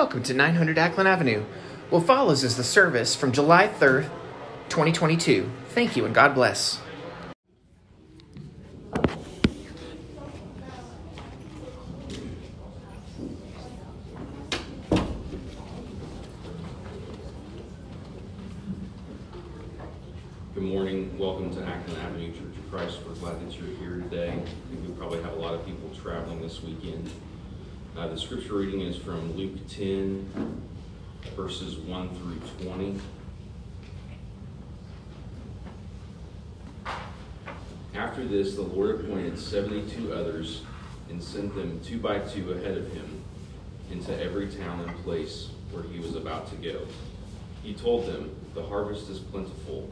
[0.00, 1.44] Welcome to 900 Acklen Avenue.
[1.90, 4.04] What follows is the service from July 3rd,
[4.70, 5.50] 2022.
[5.74, 6.80] Thank you and God bless.
[20.54, 21.18] Good morning.
[21.18, 23.00] Welcome to Acklen Avenue Church of Christ.
[23.06, 24.30] We're glad that you're here today.
[24.30, 27.10] I think we probably have a lot of people traveling this weekend.
[27.96, 30.62] Uh, the scripture reading is from Luke 10,
[31.34, 33.00] verses 1 through 20.
[37.92, 40.62] After this, the Lord appointed 72 others
[41.08, 43.20] and sent them two by two ahead of him
[43.90, 46.86] into every town and place where he was about to go.
[47.64, 49.90] He told them, The harvest is plentiful,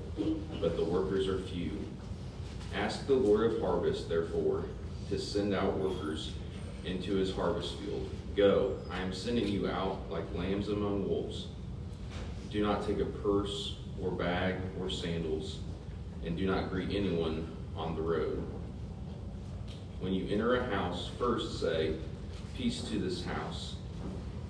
[0.60, 1.72] but the workers are few.
[2.72, 4.66] Ask the Lord of harvest, therefore,
[5.08, 6.30] to send out workers
[6.84, 8.08] into his harvest field.
[8.38, 11.48] Go, I am sending you out like lambs among wolves.
[12.52, 15.58] Do not take a purse or bag or sandals,
[16.24, 18.40] and do not greet anyone on the road.
[19.98, 21.96] When you enter a house, first say,
[22.56, 23.74] Peace to this house.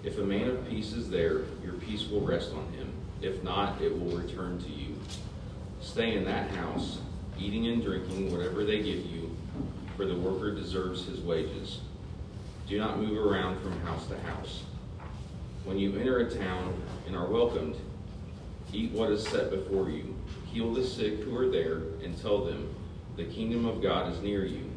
[0.04, 2.92] If a man of peace is there, your peace will rest on him.
[3.22, 4.96] If not, it will return to you.
[5.80, 6.98] Stay in that house,
[7.38, 9.34] eating and drinking whatever they give you,
[9.96, 11.80] for the worker deserves his wages.
[12.68, 14.64] Do not move around from house to house.
[15.64, 17.76] When you enter a town and are welcomed,
[18.72, 20.14] eat what is set before you.
[20.46, 22.74] Heal the sick who are there, and tell them,
[23.16, 24.70] The kingdom of God is near you.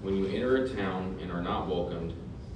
[0.00, 2.14] When you enter a town and are not welcomed,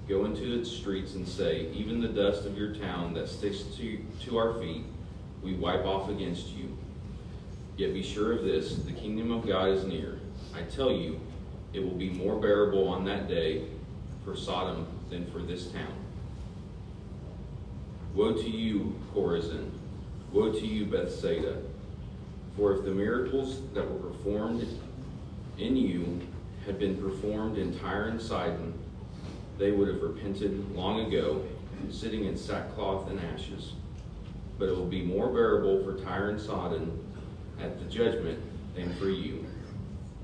[0.08, 3.98] Go into its streets and say, Even the dust of your town that sticks to,
[4.24, 4.84] to our feet,
[5.42, 6.78] we wipe off against you.
[7.76, 10.20] Yet be sure of this the kingdom of God is near.
[10.54, 11.20] I tell you,
[11.76, 13.64] it will be more bearable on that day
[14.24, 15.92] for Sodom than for this town.
[18.14, 19.70] Woe to you, Chorazin!
[20.32, 21.58] Woe to you, Bethsaida!
[22.56, 24.66] For if the miracles that were performed
[25.58, 26.22] in you
[26.64, 28.72] had been performed in Tyre and Sidon,
[29.58, 31.44] they would have repented long ago,
[31.90, 33.74] sitting in sackcloth and ashes.
[34.58, 36.98] But it will be more bearable for Tyre and Sidon
[37.60, 38.40] at the judgment
[38.74, 39.44] than for you.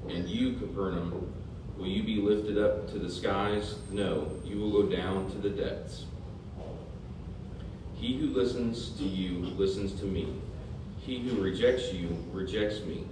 [0.08, 1.32] And you, Capernaum,
[1.76, 3.76] will you be lifted up to the skies?
[3.90, 6.06] No, you will go down to the depths.
[7.94, 10.34] He who listens to you listens to me.
[11.00, 13.04] He who rejects you rejects me.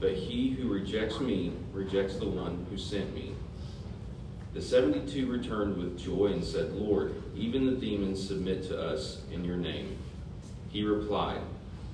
[0.00, 3.34] But he who rejects me rejects the one who sent me.
[4.52, 9.44] The 72 returned with joy and said, Lord, even the demons submit to us in
[9.44, 9.96] your name.
[10.70, 11.40] He replied,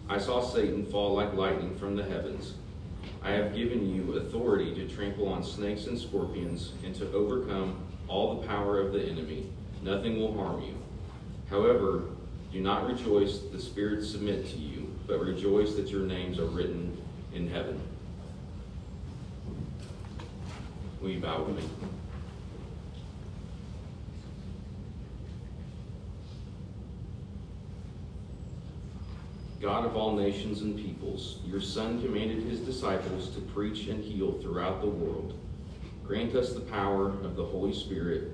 [0.08, 2.54] I saw Satan fall like lightning from the heavens.
[3.22, 8.40] I have given you authority to trample on snakes and scorpions and to overcome all
[8.40, 9.50] the power of the enemy.
[9.82, 10.74] Nothing will harm you.
[11.50, 12.04] However,
[12.52, 16.46] do not rejoice that the spirits submit to you, but rejoice that your names are
[16.46, 16.96] written
[17.34, 17.80] in heaven.
[21.00, 21.64] Will you bow with me?
[29.66, 34.38] God of all nations and peoples, your Son commanded his disciples to preach and heal
[34.40, 35.36] throughout the world.
[36.04, 38.30] Grant us the power of the Holy Spirit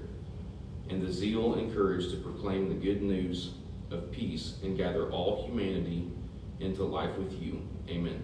[0.90, 3.54] and the zeal and courage to proclaim the good news
[3.90, 6.10] of peace and gather all humanity
[6.60, 7.66] into life with you.
[7.88, 8.22] Amen.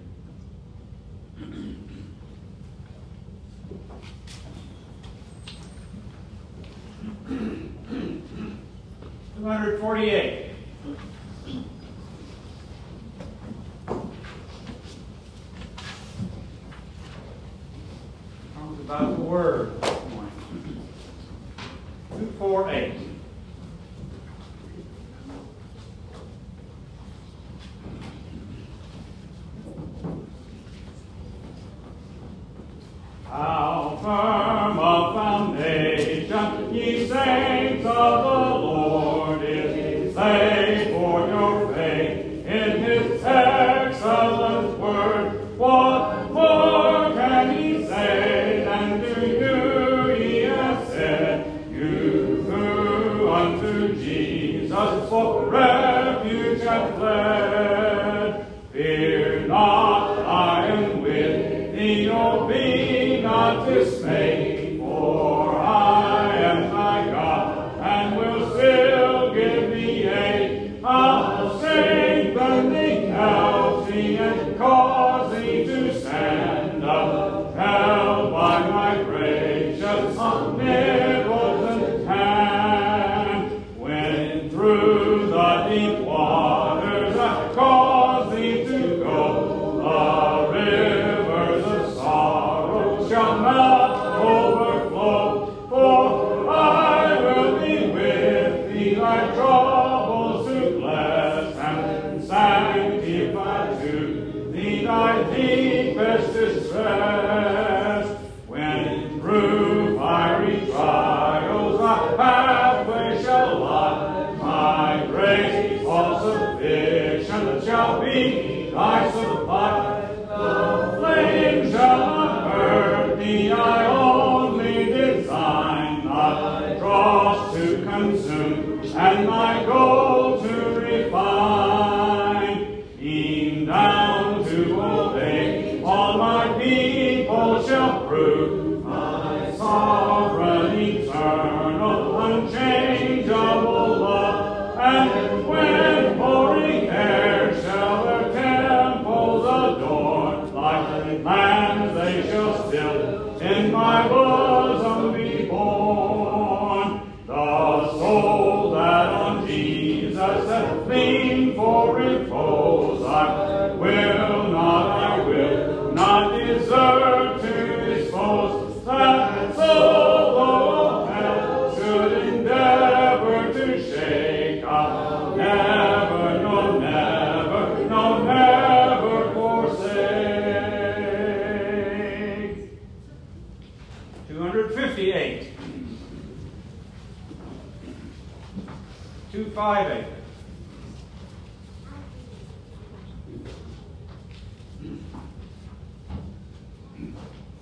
[9.39, 10.49] 248.
[18.69, 20.33] About the word this morning.
[22.11, 22.93] 248.
[33.25, 42.47] How firm a foundation, ye saints of the Lord, is he laid for your faith
[42.47, 43.78] in his excellent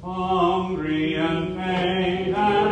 [0.07, 2.66] Hungry and faint and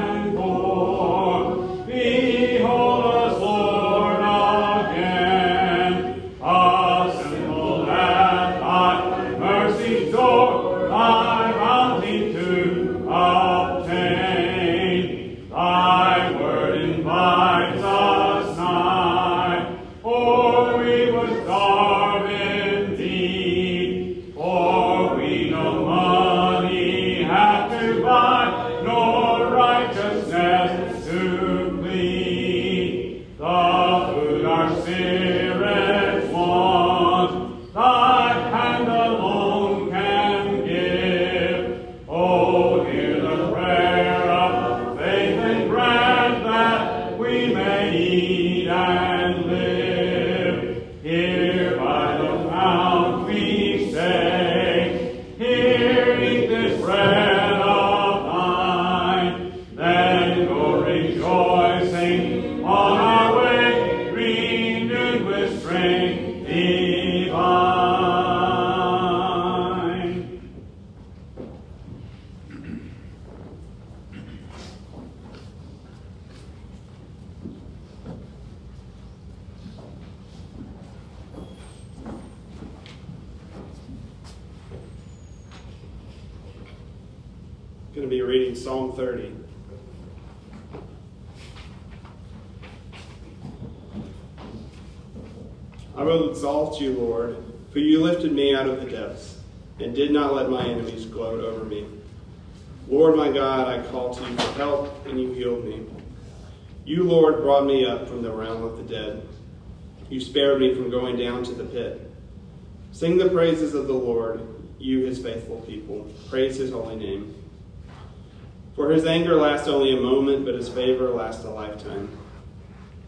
[119.55, 122.09] lasts only a moment, but his favor lasts a lifetime.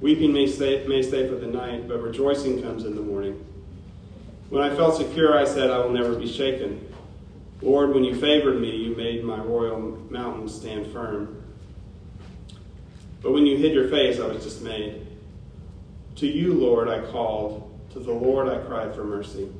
[0.00, 3.44] Weeping may stay, may stay for the night, but rejoicing comes in the morning.
[4.48, 6.88] When I felt secure, I said, I will never be shaken.
[7.62, 11.42] Lord, when you favored me, you made my royal mountain stand firm.
[13.22, 15.04] But when you hid your face, I was dismayed.
[16.16, 17.76] To you, Lord, I called.
[17.94, 19.50] To the Lord I cried for mercy.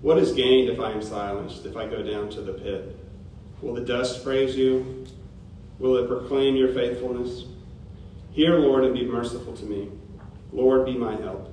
[0.00, 2.96] What is gained if I am silenced, if I go down to the pit?
[3.60, 5.04] Will the dust praise you?
[5.78, 7.44] Will it proclaim your faithfulness?
[8.32, 9.90] Hear, Lord, and be merciful to me.
[10.52, 11.52] Lord, be my help.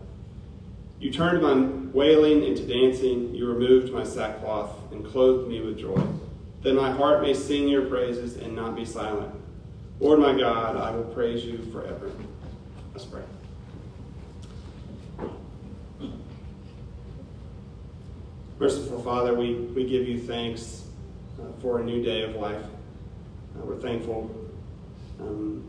[0.99, 1.53] You turned my
[1.93, 3.35] wailing into dancing.
[3.35, 6.01] You removed my sackcloth and clothed me with joy.
[6.61, 9.33] That my heart may sing your praises and not be silent.
[9.99, 12.11] Lord, my God, I will praise you forever.
[12.93, 13.21] Let's pray.
[18.59, 20.83] Merciful Father, we, we give you thanks
[21.37, 22.63] uh, for a new day of life.
[23.55, 24.33] Uh, we're thankful
[25.19, 25.63] um,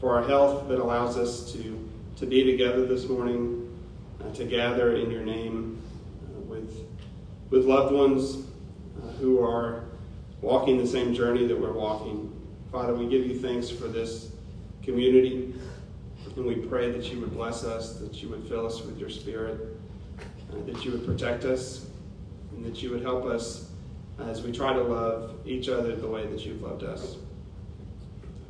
[0.00, 3.76] for our health that allows us to, to be together this morning,
[4.20, 5.80] uh, to gather in your name
[6.26, 6.86] uh, with,
[7.50, 8.46] with loved ones
[9.02, 9.84] uh, who are
[10.42, 12.30] walking the same journey that we're walking.
[12.70, 14.30] Father, we give you thanks for this
[14.82, 15.54] community,
[16.36, 19.10] and we pray that you would bless us, that you would fill us with your
[19.10, 19.76] spirit,
[20.52, 21.86] uh, that you would protect us,
[22.52, 23.70] and that you would help us
[24.20, 27.16] as we try to love each other the way that you've loved us.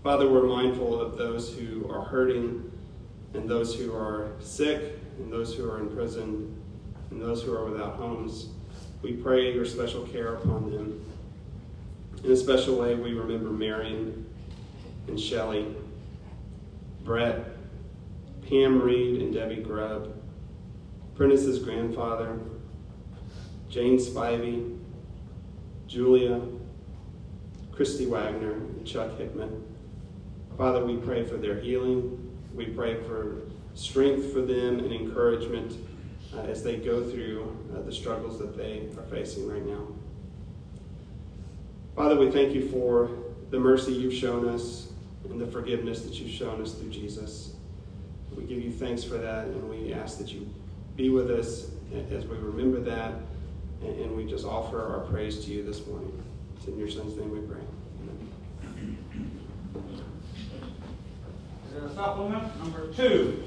[0.04, 2.70] Father, we're mindful of those who are hurting
[3.32, 6.54] and those who are sick and those who are in prison
[7.10, 8.50] and those who are without homes.
[9.00, 11.02] We pray your special care upon them.
[12.22, 14.26] In a special way, we remember Marion
[15.08, 15.74] and Shelley,
[17.02, 17.56] Brett,
[18.46, 20.14] Pam Reed and Debbie Grubb,
[21.14, 22.38] Prentice's grandfather,
[23.70, 24.78] Jane Spivey,
[25.86, 26.42] Julia,
[27.72, 29.63] Christy Wagner, and Chuck Hickman.
[30.56, 32.30] Father, we pray for their healing.
[32.54, 33.42] We pray for
[33.74, 35.76] strength for them and encouragement
[36.32, 39.88] uh, as they go through uh, the struggles that they are facing right now.
[41.96, 43.10] Father, we thank you for
[43.50, 44.88] the mercy you've shown us
[45.28, 47.54] and the forgiveness that you've shown us through Jesus.
[48.36, 50.48] We give you thanks for that, and we ask that you
[50.96, 51.70] be with us
[52.10, 53.14] as we remember that,
[53.82, 56.12] and we just offer our praise to you this morning.
[56.56, 57.63] It's in your son's name we pray.
[61.82, 62.56] a supplement?
[62.62, 63.42] Number two.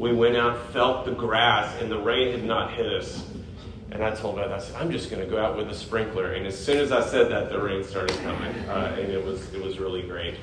[0.00, 3.22] We went out, felt the grass, and the rain had not hit us.
[3.90, 6.32] And I told Beth, I said, I'm just going to go out with a sprinkler.
[6.32, 9.52] And as soon as I said that, the rain started coming, uh, and it was
[9.52, 10.36] it was really great.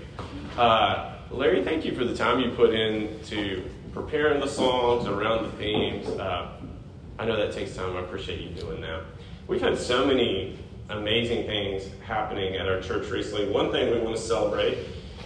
[0.59, 5.45] Uh, Larry, thank you for the time you put in to preparing the songs around
[5.45, 6.07] the themes.
[6.07, 6.51] Uh,
[7.17, 7.97] I know that takes time.
[7.97, 9.01] I appreciate you doing that.
[9.47, 13.49] We've had so many amazing things happening at our church recently.
[13.49, 14.77] One thing we want to celebrate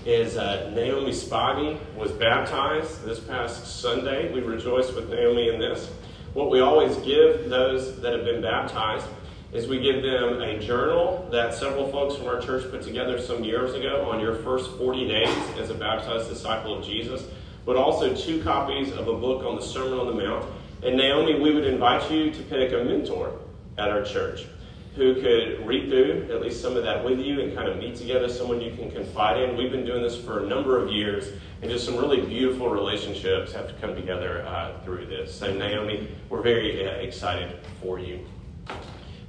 [0.05, 4.33] is uh, Naomi Spivey was baptized this past Sunday.
[4.33, 5.91] We rejoice with Naomi in this.
[6.33, 9.05] What we always give those that have been baptized
[9.53, 13.43] is we give them a journal that several folks from our church put together some
[13.43, 17.25] years ago on your first 40 days as a baptized disciple of Jesus,
[17.65, 20.45] but also two copies of a book on the Sermon on the Mount.
[20.83, 23.37] And Naomi, we would invite you to pick a mentor
[23.77, 24.45] at our church
[24.95, 27.95] who could read through at least some of that with you and kind of meet
[27.95, 29.55] together, someone you can confide in.
[29.55, 33.53] We've been doing this for a number of years, and just some really beautiful relationships
[33.53, 35.33] have to come together uh, through this.
[35.33, 38.25] So, Naomi, we're very uh, excited for you.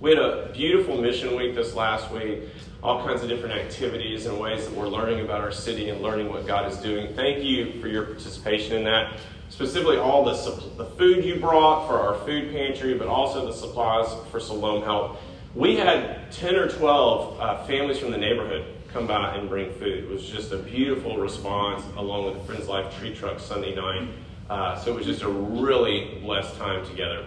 [0.00, 2.40] We had a beautiful mission week this last week,
[2.82, 6.28] all kinds of different activities and ways that we're learning about our city and learning
[6.28, 7.14] what God is doing.
[7.14, 9.20] Thank you for your participation in that.
[9.48, 10.32] Specifically, all the,
[10.76, 15.20] the food you brought for our food pantry, but also the supplies for Siloam Health.
[15.54, 20.04] We had 10 or 12 uh, families from the neighborhood come by and bring food.
[20.04, 24.08] It was just a beautiful response along with the Friends Life tree truck Sunday night.
[24.48, 27.26] Uh, so it was just a really blessed time together.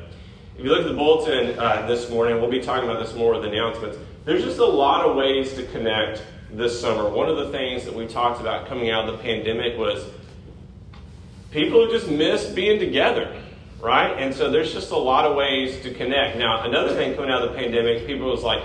[0.57, 3.35] If you look at the bulletin uh, this morning, we'll be talking about this more
[3.35, 3.99] with announcements.
[4.25, 7.07] There's just a lot of ways to connect this summer.
[7.07, 10.03] One of the things that we talked about coming out of the pandemic was
[11.51, 13.34] people just missed being together
[13.85, 14.19] right?
[14.19, 16.37] And so there's just a lot of ways to connect.
[16.37, 18.63] Now, another thing coming out of the pandemic, people was like,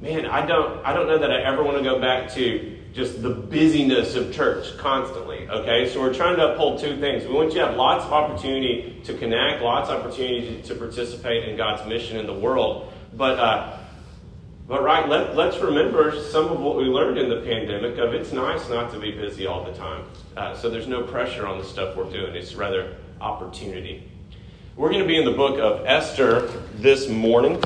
[0.00, 3.22] man, I don't, I don't know that I ever want to go back to just
[3.22, 5.48] the busyness of church constantly.
[5.48, 7.24] Okay, so we're trying to uphold two things.
[7.24, 11.48] We want you to have lots of opportunity to connect, lots of opportunity to, participate
[11.48, 13.38] in God's mission in the world, but.
[13.38, 13.78] Uh,
[14.68, 18.32] but right, let, let's remember some of what we learned in the pandemic of it's
[18.32, 20.04] nice not to be busy all the time.
[20.36, 22.34] Uh, so there's no pressure on the stuff we're doing.
[22.34, 24.10] It's rather opportunity.
[24.76, 27.62] We're going to be in the book of Esther this morning,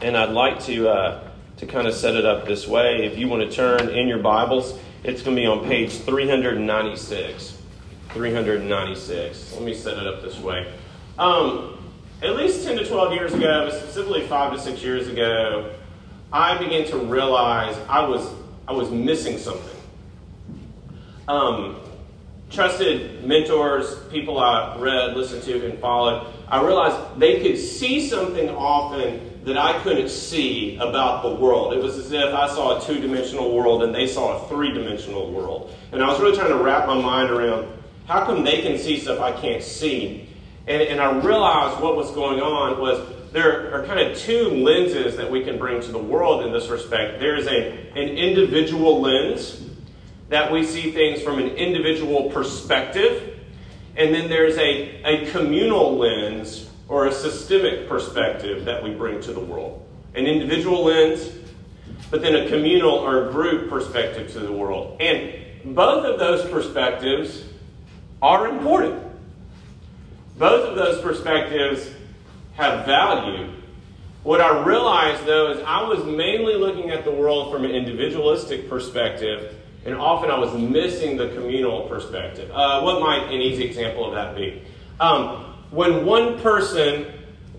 [0.00, 3.04] and I'd like to uh, to kind of set it up this way.
[3.04, 7.58] If you want to turn in your Bibles, it's going to be on page 396.
[8.10, 9.52] 396.
[9.54, 10.72] Let me set it up this way.
[11.18, 11.84] Um,
[12.22, 15.74] at least 10 to 12 years ago, specifically five to six years ago,
[16.32, 18.32] I began to realize I was
[18.68, 19.76] I was missing something.
[21.26, 21.80] Um,
[22.54, 28.48] trusted mentors, people I read, listened to, and followed, I realized they could see something
[28.50, 31.74] often that I couldn't see about the world.
[31.74, 34.72] It was as if I saw a two dimensional world and they saw a three
[34.72, 35.74] dimensional world.
[35.92, 37.68] And I was really trying to wrap my mind around
[38.06, 40.28] how come they can see stuff I can't see?
[40.66, 45.16] And, and I realized what was going on was there are kind of two lenses
[45.16, 47.18] that we can bring to the world in this respect.
[47.18, 49.63] There's a, an individual lens,
[50.28, 53.38] that we see things from an individual perspective,
[53.96, 59.32] and then there's a, a communal lens or a systemic perspective that we bring to
[59.32, 59.86] the world.
[60.14, 61.30] An individual lens,
[62.10, 65.00] but then a communal or group perspective to the world.
[65.00, 67.44] And both of those perspectives
[68.20, 69.02] are important.
[70.36, 71.88] Both of those perspectives
[72.54, 73.50] have value.
[74.22, 78.68] What I realized, though, is I was mainly looking at the world from an individualistic
[78.68, 79.54] perspective
[79.84, 82.50] and often I was missing the communal perspective.
[82.52, 84.62] Uh, what might an easy example of that be?
[84.98, 87.06] Um, when one person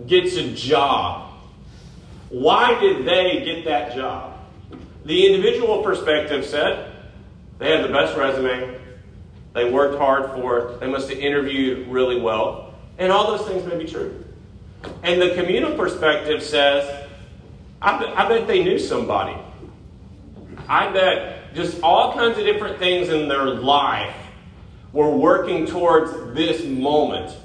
[0.07, 1.33] gets a job,
[2.29, 4.39] why did they get that job?
[5.05, 6.91] The individual perspective said
[7.59, 8.79] they had the best resume,
[9.53, 13.65] they worked hard for it, they must have interviewed really well, and all those things
[13.65, 14.23] may be true.
[15.03, 17.07] And the communal perspective says,
[17.81, 19.37] I, bet, I bet they knew somebody.
[20.67, 24.15] I bet just all kinds of different things in their life
[24.91, 27.35] were working towards this moment.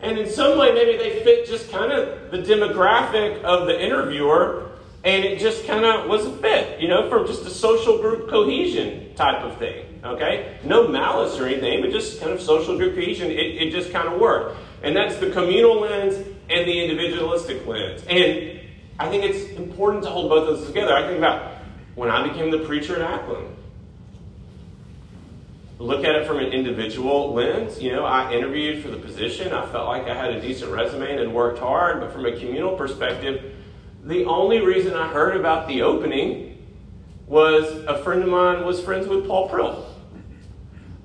[0.00, 4.70] And in some way, maybe they fit just kind of the demographic of the interviewer,
[5.04, 8.28] and it just kind of was a fit, you know, from just a social group
[8.30, 9.84] cohesion type of thing.
[10.04, 10.58] Okay?
[10.64, 13.30] No malice or anything, but just kind of social group cohesion.
[13.30, 14.56] It, it just kind of worked.
[14.82, 18.02] And that's the communal lens and the individualistic lens.
[18.08, 18.60] And
[18.98, 20.94] I think it's important to hold both of those together.
[20.94, 21.56] I think about
[21.96, 23.57] when I became the preacher at Acklen
[25.78, 27.80] look at it from an individual lens.
[27.80, 29.52] You know, I interviewed for the position.
[29.52, 32.00] I felt like I had a decent resume and worked hard.
[32.00, 33.54] But from a communal perspective,
[34.04, 36.66] The only reason I heard about the opening
[37.26, 39.84] was a friend of mine was friends with Paul Prill.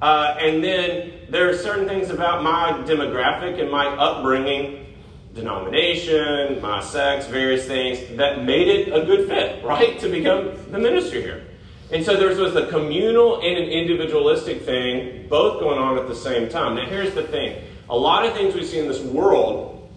[0.02, 4.96] Uh, and then there are certain things about my demographic and my upbringing,
[5.34, 10.80] denomination, my sex, various things, that made it a good fit, right, to become the
[10.80, 11.43] minister here.
[11.94, 16.16] And so there was a communal and an individualistic thing, both going on at the
[16.16, 16.76] same time.
[16.76, 19.90] Now, here's the thing a lot of things we see in this world,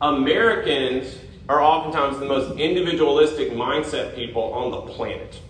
[0.00, 5.40] Americans are oftentimes the most individualistic mindset people on the planet.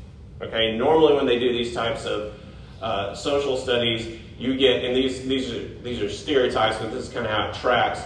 [0.42, 2.34] Okay, normally when they do these types of
[2.82, 7.12] uh, social studies, you get, and these, these, are, these are stereotypes, but this is
[7.12, 8.00] kind of how it tracks.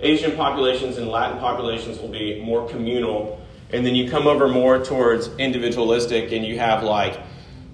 [0.00, 3.39] Asian populations and Latin populations will be more communal.
[3.72, 7.20] And then you come over more towards individualistic, and you have like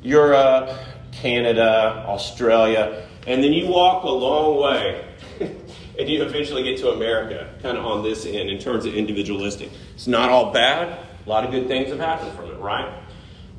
[0.02, 0.70] Europe,
[1.12, 5.04] Canada, Australia, and then you walk a long way
[5.40, 9.70] and you eventually get to America, kind of on this end in terms of individualistic.
[9.94, 10.98] It's not all bad.
[11.24, 13.02] A lot of good things have happened from it, right?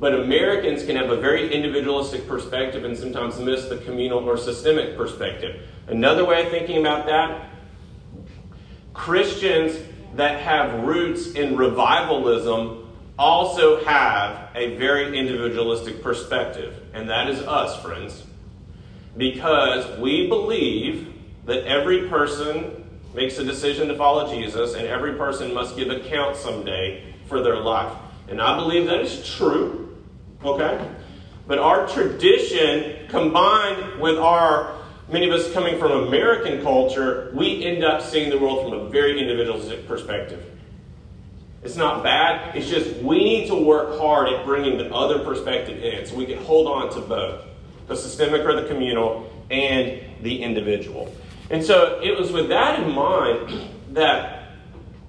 [0.00, 4.96] But Americans can have a very individualistic perspective and sometimes miss the communal or systemic
[4.96, 5.60] perspective.
[5.88, 7.50] Another way of thinking about that
[8.94, 9.76] Christians
[10.14, 12.84] that have roots in revivalism
[13.18, 16.82] also have a very individualistic perspective.
[16.94, 18.24] And that is us, friends.
[19.16, 21.12] Because we believe
[21.46, 26.36] that every person makes a decision to follow Jesus and every person must give account
[26.36, 27.92] someday for their life.
[28.28, 29.96] And I believe that is true.
[30.44, 30.88] Okay?
[31.46, 34.77] But our tradition combined with our
[35.10, 38.88] many of us coming from American culture, we end up seeing the world from a
[38.88, 40.44] very individualistic perspective.
[41.62, 42.54] It's not bad.
[42.54, 46.26] It's just we need to work hard at bringing the other perspective in so we
[46.26, 47.44] can hold on to both
[47.88, 51.12] the systemic or the communal and the individual.
[51.50, 54.52] And so it was with that in mind that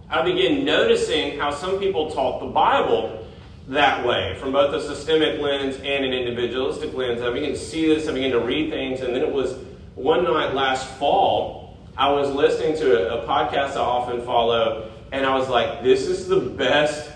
[0.09, 3.27] I began noticing how some people taught the Bible
[3.67, 7.21] that way, from both a systemic lens and an individualistic lens.
[7.21, 9.55] I began to see this, I began to read things, and then it was
[9.99, 15.25] one night last fall, I was listening to a, a podcast I often follow, and
[15.25, 17.11] I was like, this is the best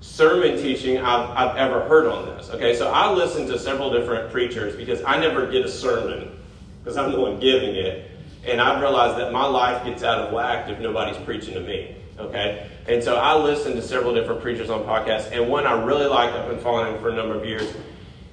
[0.00, 2.50] sermon teaching I've, I've ever heard on this.
[2.50, 6.36] Okay, so I listened to several different preachers because I never get a sermon
[6.82, 8.10] because I'm the one giving it.
[8.44, 11.94] And I've realized that my life gets out of whack if nobody's preaching to me.
[12.18, 12.68] Okay?
[12.88, 16.32] And so I listened to several different preachers on podcasts, and one I really like,
[16.32, 17.72] I've been following for a number of years,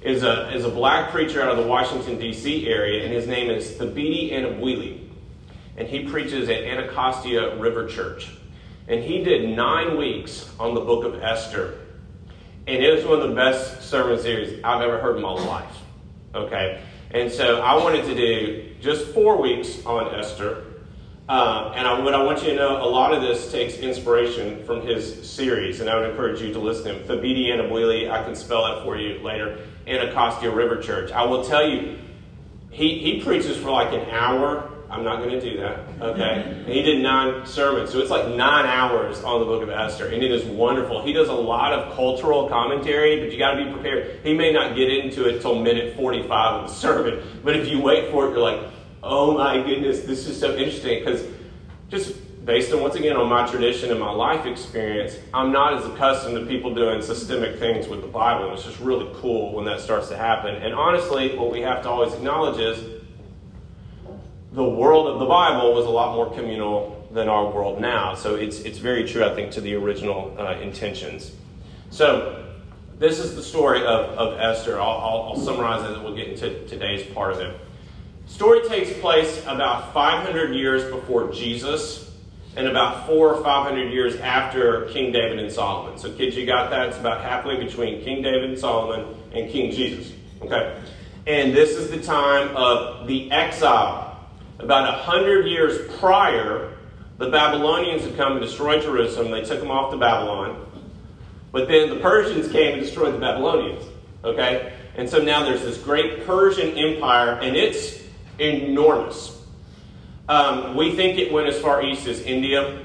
[0.02, 2.68] is a, is a black preacher out of the Washington, D.C.
[2.68, 5.06] area, and his name is Thabiti Anyabwile.
[5.76, 8.30] And he preaches at Anacostia River Church.
[8.88, 11.78] And he did nine weeks on the book of Esther.
[12.66, 15.76] And it was one of the best sermon series I've ever heard in my life.
[16.34, 16.82] Okay?
[17.10, 20.64] And so I wanted to do just four weeks on Esther.
[21.28, 24.64] Uh, and I, what I want you to know, a lot of this takes inspiration
[24.64, 27.08] from his series, and I would encourage you to listen to him.
[27.08, 29.64] Thabiti Anyabwile, I can spell that for you later.
[29.90, 31.10] Anacostia River Church.
[31.12, 31.98] I will tell you,
[32.70, 34.70] he, he preaches for like an hour.
[34.88, 36.42] I'm not going to do that, okay?
[36.66, 40.08] And he did nine sermons, so it's like nine hours on the book of Esther,
[40.08, 41.02] and it is wonderful.
[41.02, 44.20] He does a lot of cultural commentary, but you got to be prepared.
[44.24, 47.80] He may not get into it till minute 45 of the sermon, but if you
[47.80, 48.68] wait for it, you're like,
[49.02, 51.24] oh my goodness, this is so interesting, because
[51.88, 55.84] just based on once again on my tradition and my life experience, I'm not as
[55.84, 58.44] accustomed to people doing systemic things with the Bible.
[58.44, 60.54] And it's just really cool when that starts to happen.
[60.56, 63.02] And honestly, what we have to always acknowledge is
[64.52, 68.14] the world of the Bible was a lot more communal than our world now.
[68.14, 71.32] So it's it's very true, I think, to the original uh, intentions.
[71.90, 72.46] So
[72.98, 74.80] this is the story of, of Esther.
[74.80, 77.60] I'll, I'll, I'll summarize it and we'll get into today's part of it.
[78.26, 82.09] Story takes place about 500 years before Jesus
[82.56, 85.98] and about four or five hundred years after King David and Solomon.
[85.98, 86.88] So, kids, you got that?
[86.88, 90.12] It's about halfway between King David and Solomon and King Jesus.
[90.42, 90.80] Okay?
[91.26, 94.06] And this is the time of the exile.
[94.58, 96.76] About a hundred years prior,
[97.18, 99.30] the Babylonians had come and destroyed Jerusalem.
[99.30, 100.66] They took them off to Babylon.
[101.52, 103.84] But then the Persians came and destroyed the Babylonians.
[104.24, 104.72] Okay?
[104.96, 108.02] And so now there's this great Persian empire, and it's
[108.38, 109.39] enormous.
[110.30, 112.78] Um, we think it went as far east as India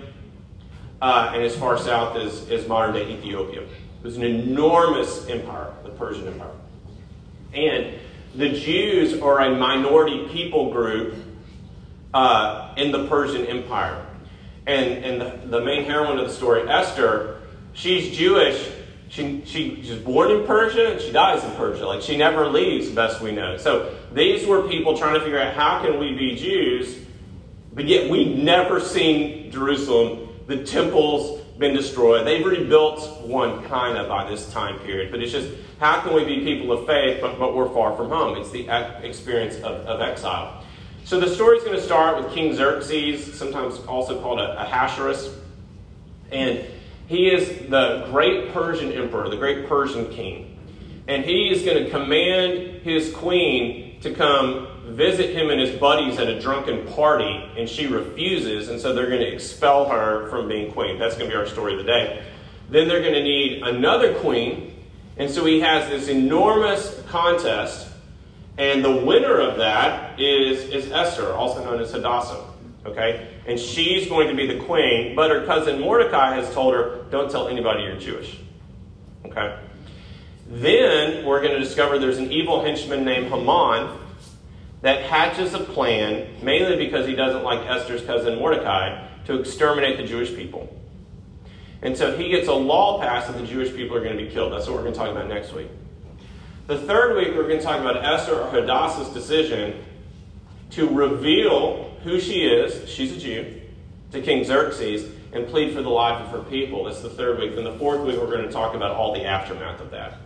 [0.99, 3.61] uh, and as far south as, as modern day Ethiopia.
[3.61, 3.69] It
[4.01, 6.55] was an enormous empire, the Persian Empire.
[7.53, 7.99] And
[8.33, 11.13] the Jews are a minority people group
[12.15, 14.03] uh, in the Persian Empire.
[14.65, 17.41] And, and the, the main heroine of the story, Esther,
[17.73, 18.71] she's Jewish.
[19.09, 21.85] She, she, she's born in Persia and she dies in Persia.
[21.85, 23.57] Like she never leaves, best we know.
[23.57, 27.04] So these were people trying to figure out how can we be Jews
[27.75, 32.25] but yet we've never seen Jerusalem, the temples, been destroyed.
[32.25, 36.23] They've rebuilt one kind of by this time period, but it's just how can we
[36.25, 38.37] be people of faith, but, but we're far from home?
[38.37, 38.67] It's the
[39.05, 40.63] experience of, of exile.
[41.03, 45.37] So the story is going to start with King Xerxes, sometimes also called a, Ahasuerus.
[46.31, 46.65] And
[47.07, 50.57] he is the great Persian emperor, the great Persian king.
[51.07, 56.19] And he is going to command his queen to come visit him and his buddies
[56.19, 60.47] at a drunken party, and she refuses, and so they're going to expel her from
[60.47, 60.97] being queen.
[60.99, 62.23] That's going to be our story of the day.
[62.69, 64.85] Then they're going to need another queen,
[65.17, 67.87] and so he has this enormous contest,
[68.57, 72.45] and the winner of that is, is Esther, also known as Hadassah.
[72.85, 73.27] Okay?
[73.47, 77.29] And she's going to be the queen, but her cousin Mordecai has told her, don't
[77.31, 78.37] tell anybody you're Jewish.
[79.25, 79.57] Okay?
[80.47, 83.97] Then we're going to discover there's an evil henchman named Haman
[84.81, 90.03] that hatches a plan, mainly because he doesn't like Esther's cousin Mordecai, to exterminate the
[90.03, 90.71] Jewish people.
[91.81, 94.29] And so he gets a law passed that the Jewish people are going to be
[94.29, 94.53] killed.
[94.53, 95.69] That's what we're going to talk about next week.
[96.67, 99.83] The third week, we're going to talk about Esther or Hadassah's decision
[100.71, 103.61] to reveal who she is, she's a Jew,
[104.11, 106.85] to King Xerxes, and plead for the life of her people.
[106.85, 107.55] That's the third week.
[107.55, 110.17] Then the fourth week, we're going to talk about all the aftermath of that.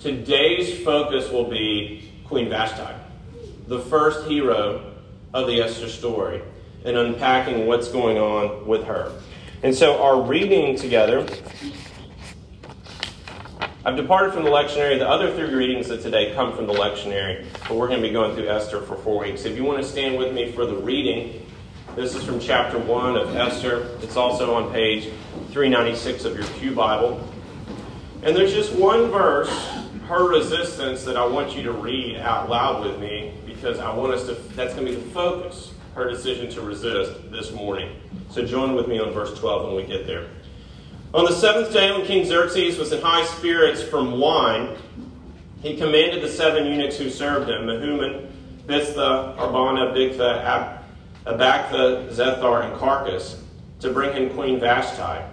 [0.00, 2.94] Today's focus will be Queen Vashti
[3.66, 4.94] the first hero
[5.34, 6.42] of the Esther story
[6.84, 9.12] and unpacking what's going on with her.
[9.62, 11.28] And so, our reading together,
[13.84, 14.98] I've departed from the lectionary.
[14.98, 18.12] The other three readings of today come from the lectionary, but we're going to be
[18.12, 19.44] going through Esther for four weeks.
[19.44, 21.46] If you want to stand with me for the reading,
[21.94, 23.96] this is from chapter 1 of Esther.
[24.00, 25.12] It's also on page
[25.50, 27.22] 396 of your Pew Bible.
[28.22, 29.50] And there's just one verse,
[30.10, 34.12] her resistance, that I want you to read out loud with me because I want
[34.12, 37.96] us to, that's going to be the focus, her decision to resist this morning.
[38.28, 40.26] So join with me on verse 12 when we get there.
[41.14, 44.76] On the seventh day, when King Xerxes was in high spirits from wine,
[45.62, 48.28] he commanded the seven eunuchs who served him, Mehuman,
[48.66, 50.84] Biztha, Harbona, Bigtha, Ab-
[51.24, 53.38] Zethar, and Carkas,
[53.78, 55.24] to bring him Queen Vashti,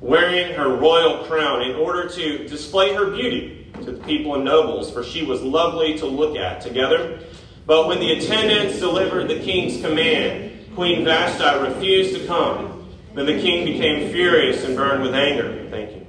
[0.00, 4.90] wearing her royal crown in order to display her beauty to the people and nobles,
[4.90, 6.60] for she was lovely to look at.
[6.60, 7.20] Together,
[7.66, 12.88] but when the attendants delivered the king's command, Queen Vashti refused to come.
[13.14, 15.68] Then the king became furious and burned with anger.
[15.70, 16.06] Thank you.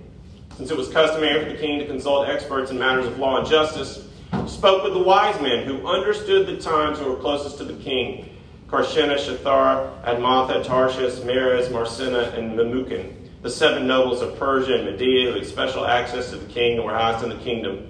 [0.58, 3.48] Since it was customary for the king to consult experts in matters of law and
[3.48, 4.08] justice,
[4.48, 8.30] spoke with the wise men who understood the times and were closest to the king
[8.68, 13.14] Carshena, Shethar, Admatha, Tarshish, Meres, Marsena, and Memucan,
[13.46, 16.84] the seven nobles of Persia and Media who had special access to the king and
[16.84, 17.88] were highest in the kingdom.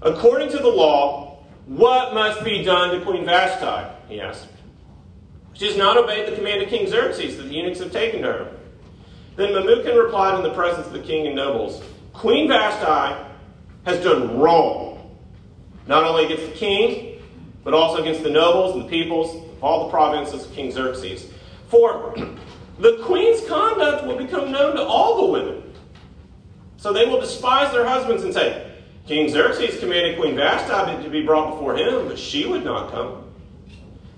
[0.00, 3.94] According to the law, what must be done to Queen Vashti?
[4.08, 4.48] He asked.
[5.52, 8.28] She has not obeyed the command of King Xerxes that the eunuchs have taken to
[8.28, 8.56] her.
[9.36, 11.82] Then Memucan replied in the presence of the king and nobles
[12.14, 13.22] Queen Vashti
[13.84, 15.14] has done wrong,
[15.86, 17.22] not only against the king,
[17.64, 21.26] but also against the nobles and the peoples of all the provinces of King Xerxes.
[21.68, 22.14] For
[22.78, 25.62] the queen's conduct will become known to all the women.
[26.76, 28.72] So they will despise their husbands and say,
[29.06, 33.24] King Xerxes commanded Queen Vashti to be brought before him, but she would not come.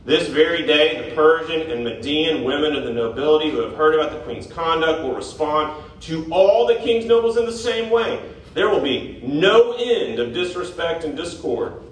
[0.05, 4.13] This very day, the Persian and Median women of the nobility who have heard about
[4.13, 8.23] the queen's conduct will respond to all the king's nobles in the same way.
[8.55, 11.83] There will be no end of disrespect and discord.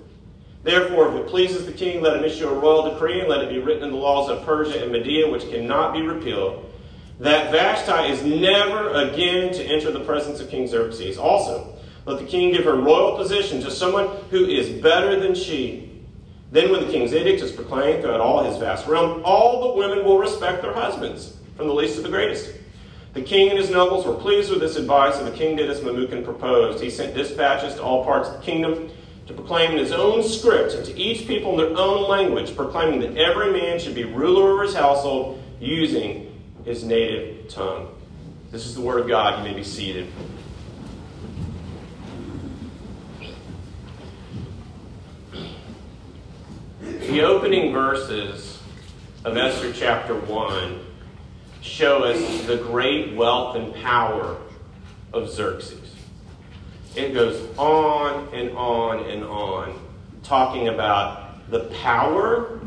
[0.64, 3.50] Therefore, if it pleases the king, let him issue a royal decree and let it
[3.50, 6.72] be written in the laws of Persia and Media, which cannot be repealed,
[7.20, 11.18] that Vashti is never again to enter the presence of King Xerxes.
[11.18, 16.02] Also, let the king give her royal position to someone who is better than she.
[16.50, 20.02] Then, when the king's edict is proclaimed throughout all his vast realm, all the women
[20.02, 22.54] will respect their husbands, from the least to the greatest.
[23.12, 25.80] The king and his nobles were pleased with this advice, and the king did as
[25.80, 26.82] Memucan proposed.
[26.82, 28.90] He sent dispatches to all parts of the kingdom
[29.26, 33.00] to proclaim in his own script and to each people in their own language, proclaiming
[33.00, 37.88] that every man should be ruler over his household using his native tongue.
[38.50, 39.38] This is the word of God.
[39.38, 40.06] You may be seated.
[46.80, 48.60] The opening verses
[49.24, 50.80] of Esther chapter 1
[51.62, 54.36] show us the great wealth and power
[55.12, 55.83] of Xerxes.
[56.96, 59.80] It goes on and on and on,
[60.22, 62.60] talking about the power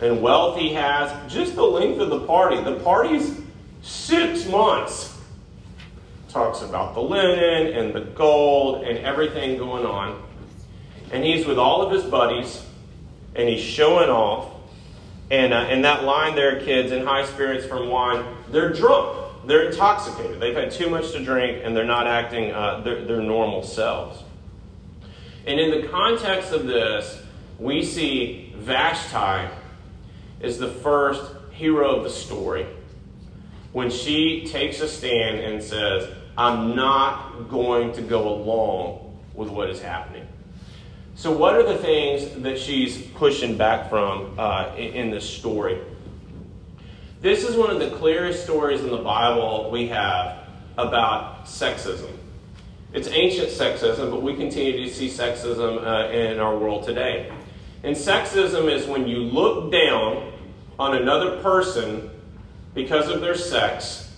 [0.00, 2.60] and wealth he has, just the length of the party.
[2.62, 3.40] The party's
[3.82, 5.16] six months.
[6.28, 10.20] Talks about the linen and the gold and everything going on.
[11.12, 12.64] And he's with all of his buddies
[13.36, 14.50] and he's showing off.
[15.30, 19.23] And, uh, and that line there, kids, in high spirits from wine, they're drunk.
[19.46, 20.40] They're intoxicated.
[20.40, 24.22] They've had too much to drink and they're not acting uh, their, their normal selves.
[25.46, 27.22] And in the context of this,
[27.58, 29.52] we see Vashti
[30.40, 32.66] is the first hero of the story
[33.72, 39.70] when she takes a stand and says, I'm not going to go along with what
[39.70, 40.26] is happening.
[41.16, 45.80] So, what are the things that she's pushing back from uh, in, in this story?
[47.24, 52.10] This is one of the clearest stories in the Bible we have about sexism.
[52.92, 57.32] It's ancient sexism, but we continue to see sexism uh, in our world today.
[57.82, 60.34] And sexism is when you look down
[60.78, 62.10] on another person
[62.74, 64.12] because of their sex,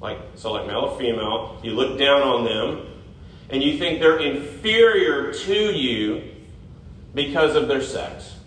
[0.00, 2.86] like so like male or female, you look down on them
[3.50, 6.22] and you think they're inferior to you
[7.16, 8.37] because of their sex.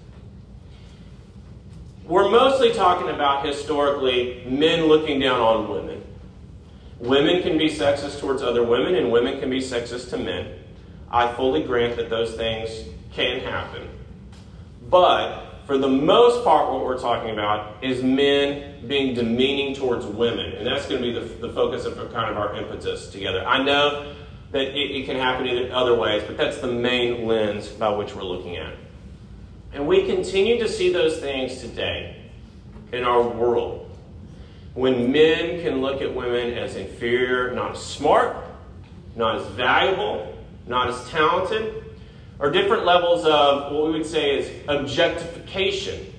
[2.12, 6.04] We're mostly talking about historically men looking down on women.
[7.00, 10.60] Women can be sexist towards other women, and women can be sexist to men.
[11.10, 12.70] I fully grant that those things
[13.14, 13.88] can happen.
[14.90, 20.52] But for the most part, what we're talking about is men being demeaning towards women.
[20.52, 23.48] And that's going to be the, the focus of kind of our impetus together.
[23.48, 24.14] I know
[24.52, 28.14] that it, it can happen in other ways, but that's the main lens by which
[28.14, 28.74] we're looking at.
[29.74, 32.18] And we continue to see those things today
[32.92, 33.90] in our world.
[34.74, 38.36] When men can look at women as inferior, not as smart,
[39.16, 41.84] not as valuable, not as talented,
[42.40, 46.14] or different levels of what we would say is objectification,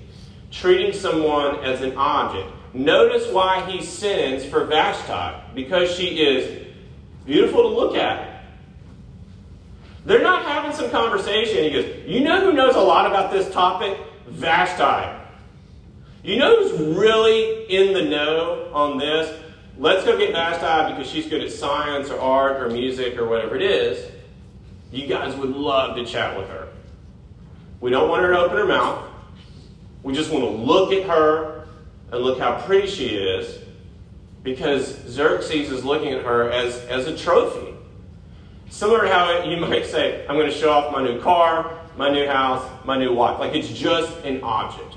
[0.50, 2.48] treating someone as an object.
[2.74, 6.68] Notice why he sins for Vashti, because she is
[7.26, 8.31] beautiful to look at.
[10.04, 11.64] They're not having some conversation.
[11.64, 13.98] He goes, You know who knows a lot about this topic?
[14.26, 15.18] Vashti.
[16.24, 19.40] You know who's really in the know on this?
[19.78, 23.56] Let's go get Vashti because she's good at science or art or music or whatever
[23.56, 24.10] it is.
[24.90, 26.68] You guys would love to chat with her.
[27.80, 29.08] We don't want her to open her mouth.
[30.02, 31.66] We just want to look at her
[32.10, 33.58] and look how pretty she is
[34.42, 37.71] because Xerxes is looking at her as, as a trophy.
[38.72, 42.10] Similar to how you might say, I'm going to show off my new car, my
[42.10, 43.38] new house, my new wife.
[43.38, 44.94] Like it's just an object.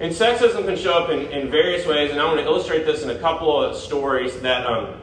[0.00, 3.02] And sexism can show up in, in various ways, and I want to illustrate this
[3.02, 5.00] in a couple of stories that um,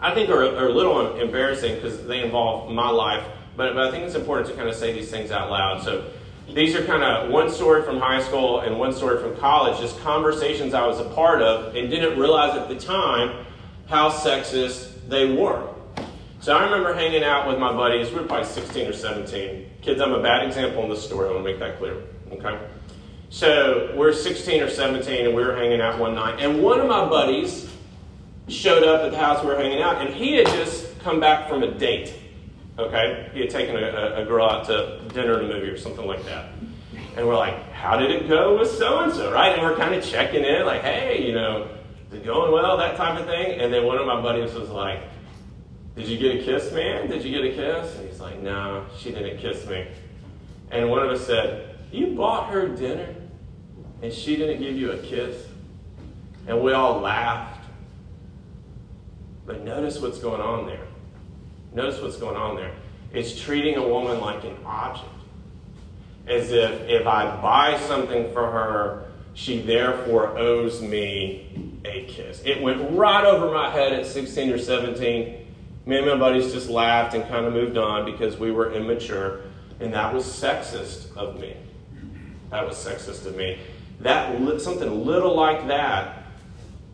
[0.00, 3.90] I think are, are a little embarrassing because they involve my life, but, but I
[3.90, 5.82] think it's important to kind of say these things out loud.
[5.82, 6.08] So
[6.54, 9.98] these are kind of one story from high school and one story from college, just
[9.98, 13.46] conversations I was a part of and didn't realize at the time
[13.88, 15.74] how sexist they were.
[16.40, 18.08] So I remember hanging out with my buddies.
[18.08, 19.70] We were probably 16 or 17.
[19.82, 21.28] Kids, I'm a bad example in this story.
[21.28, 22.02] I want to make that clear.
[22.32, 22.58] Okay?
[23.28, 26.40] So we're 16 or 17 and we were hanging out one night.
[26.40, 27.68] And one of my buddies
[28.48, 31.46] showed up at the house we were hanging out and he had just come back
[31.46, 32.14] from a date.
[32.78, 33.28] Okay?
[33.34, 36.24] He had taken a, a girl out to dinner and a movie or something like
[36.24, 36.52] that.
[37.18, 39.52] And we're like, how did it go with so and so, right?
[39.52, 41.68] And we're kind of checking in, like, hey, you know,
[42.08, 43.60] is it going well, that type of thing?
[43.60, 45.02] And then one of my buddies was like,
[46.00, 47.08] did you get a kiss, man?
[47.08, 47.94] Did you get a kiss?
[47.96, 49.86] And he's like, no, she didn't kiss me.
[50.70, 53.14] And one of us said, you bought her dinner
[54.02, 55.46] and she didn't give you a kiss?
[56.46, 57.66] And we all laughed.
[59.44, 60.86] But notice what's going on there.
[61.74, 62.72] Notice what's going on there.
[63.12, 65.08] It's treating a woman like an object.
[66.26, 72.42] As if if I buy something for her, she therefore owes me a kiss.
[72.44, 75.39] It went right over my head at 16 or 17.
[75.86, 79.40] Me and my buddies just laughed and kind of moved on because we were immature.
[79.80, 81.56] And that was sexist of me.
[82.50, 83.58] That was sexist of me.
[84.00, 86.20] That something little like that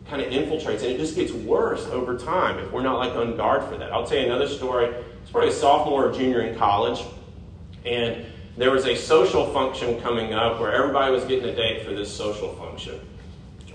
[0.09, 3.35] kind of infiltrates and it just gets worse over time if we're not like on
[3.35, 3.91] guard for that.
[3.91, 4.93] I'll tell you another story.
[5.21, 7.03] It's probably a sophomore or junior in college,
[7.85, 8.25] and
[8.55, 12.11] there was a social function coming up where everybody was getting a date for this
[12.15, 12.99] social function.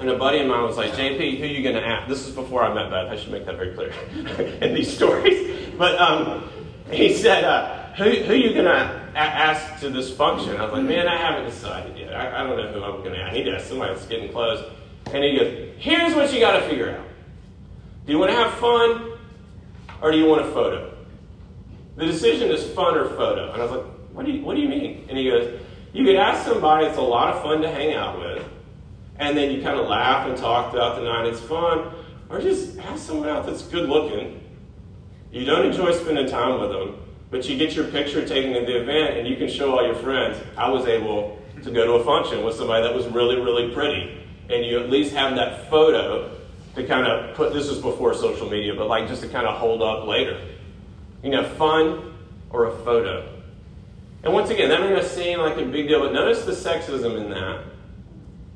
[0.03, 2.09] And a buddy of mine was like, JP, who are you going to ask?
[2.09, 3.09] This is before I met Beth.
[3.09, 3.91] I should make that very clear
[4.61, 5.71] in these stories.
[5.79, 6.51] But um,
[6.91, 10.57] he said, uh, who, who are you going to ask to this function?
[10.57, 12.17] I was like, man, I haven't decided yet.
[12.17, 13.31] I, I don't know who I'm going to ask.
[13.31, 14.69] I need to ask somebody that's getting close.
[15.13, 17.07] And he goes, Here's what you got to figure out.
[18.05, 19.19] Do you want to have fun
[20.01, 20.97] or do you want a photo?
[21.95, 23.53] The decision is fun or photo.
[23.53, 25.07] And I was like, What do you, what do you mean?
[25.09, 25.61] And he goes,
[25.93, 28.45] You could ask somebody that's a lot of fun to hang out with,
[29.23, 31.93] and then you kind of laugh and talk throughout the night, it's fun,
[32.29, 34.43] or just ask someone else that's good looking.
[35.31, 37.01] You don't enjoy spending time with them,
[37.31, 39.95] but you get your picture taken at the event and you can show all your
[39.95, 40.39] friends.
[40.59, 44.19] I was able to go to a function with somebody that was really, really pretty
[44.51, 46.37] and you at least have that photo
[46.75, 49.57] to kind of put this was before social media, but like just to kind of
[49.57, 50.41] hold up later.
[51.23, 52.15] You know, fun
[52.51, 53.29] or a photo.
[54.25, 57.21] And once again, that may not seem like a big deal, but notice the sexism
[57.21, 57.65] in that.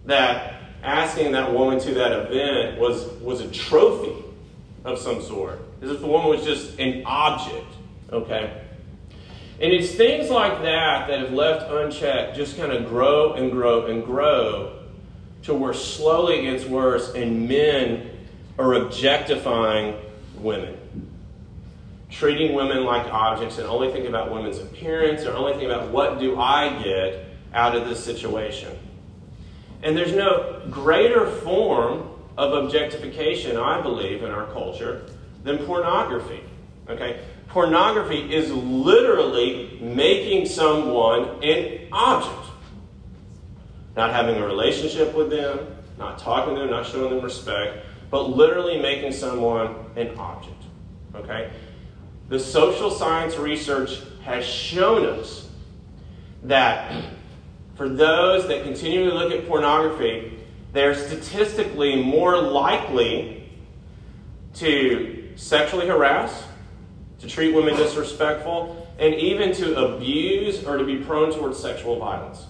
[0.06, 4.14] That asking that woman to that event was, was a trophy
[4.84, 5.60] of some sort.
[5.82, 7.66] As if the woman was just an object,
[8.12, 8.62] okay?
[9.60, 13.86] And it's things like that that have left unchecked just kind of grow and grow
[13.86, 14.78] and grow
[15.44, 18.10] to where slowly it gets worse and men
[18.58, 19.96] are objectifying
[20.38, 20.76] women.
[22.10, 26.18] Treating women like objects and only thinking about women's appearance or only thinking about what
[26.18, 27.24] do I get
[27.54, 28.76] out of this situation.
[29.82, 35.06] And there's no greater form of objectification, I believe, in our culture
[35.42, 36.40] than pornography.
[36.88, 37.20] Okay?
[37.48, 42.50] Pornography is literally making someone an object.
[43.96, 45.58] Not having a relationship with them,
[45.98, 50.62] not talking to them, not showing them respect, but literally making someone an object.
[51.14, 51.50] Okay?
[52.28, 55.48] The social science research has shown us
[56.42, 57.04] that
[57.76, 60.32] for those that continually look at pornography,
[60.72, 63.48] they're statistically more likely
[64.54, 66.44] to sexually harass,
[67.20, 72.46] to treat women disrespectful, and even to abuse or to be prone towards sexual violence.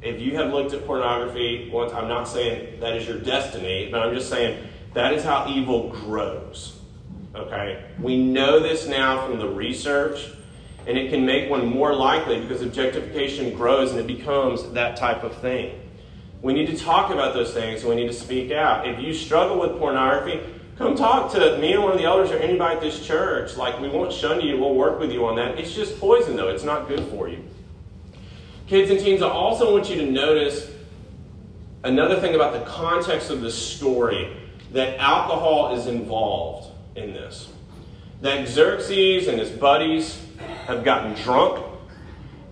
[0.00, 4.00] If you have looked at pornography once, I'm not saying that is your destiny, but
[4.00, 6.78] I'm just saying that is how evil grows.
[7.34, 7.84] Okay?
[7.98, 10.26] We know this now from the research,
[10.86, 15.22] and it can make one more likely because objectification grows and it becomes that type
[15.22, 15.80] of thing.
[16.42, 18.88] We need to talk about those things and we need to speak out.
[18.88, 20.40] If you struggle with pornography,
[20.76, 23.56] come talk to me or one of the elders or anybody at this church.
[23.56, 25.58] Like, we won't shun you, we'll work with you on that.
[25.58, 27.44] It's just poison, though, it's not good for you.
[28.66, 30.70] Kids and teens, I also want you to notice
[31.82, 34.36] another thing about the context of the story
[34.72, 37.48] that alcohol is involved in this.
[38.22, 40.24] That Xerxes and his buddies
[40.70, 41.64] have gotten drunk,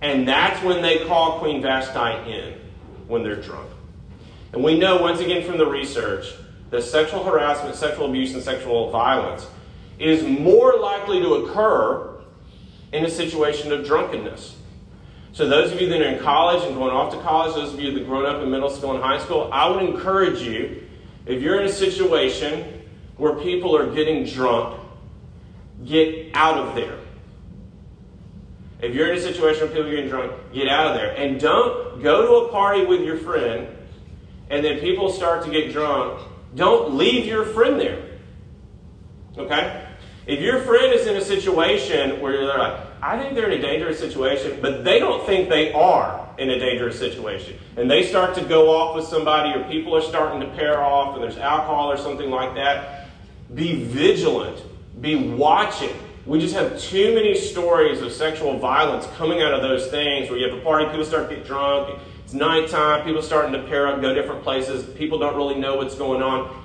[0.01, 2.53] and that's when they call Queen Vashti in,
[3.07, 3.69] when they're drunk.
[4.53, 6.33] And we know, once again, from the research,
[6.69, 9.47] that sexual harassment, sexual abuse, and sexual violence
[9.97, 12.21] is more likely to occur
[12.91, 14.57] in a situation of drunkenness.
[15.31, 17.79] So, those of you that are in college and going off to college, those of
[17.79, 20.83] you that are grown up in middle school and high school, I would encourage you,
[21.25, 22.81] if you're in a situation
[23.17, 24.79] where people are getting drunk,
[25.85, 26.98] get out of there.
[28.81, 31.11] If you're in a situation where people are getting drunk, get out of there.
[31.15, 33.67] And don't go to a party with your friend
[34.49, 36.21] and then people start to get drunk.
[36.55, 38.03] Don't leave your friend there.
[39.37, 39.85] Okay?
[40.25, 43.61] If your friend is in a situation where they're like, I think they're in a
[43.61, 48.35] dangerous situation, but they don't think they are in a dangerous situation, and they start
[48.35, 51.91] to go off with somebody, or people are starting to pair off, and there's alcohol
[51.91, 53.07] or something like that,
[53.55, 54.61] be vigilant.
[55.01, 55.95] Be watching.
[56.29, 60.37] We just have too many stories of sexual violence coming out of those things where
[60.37, 63.87] you have a party, people start to get drunk, it's nighttime, people starting to pair
[63.87, 66.55] up, go different places, people don't really know what's going on.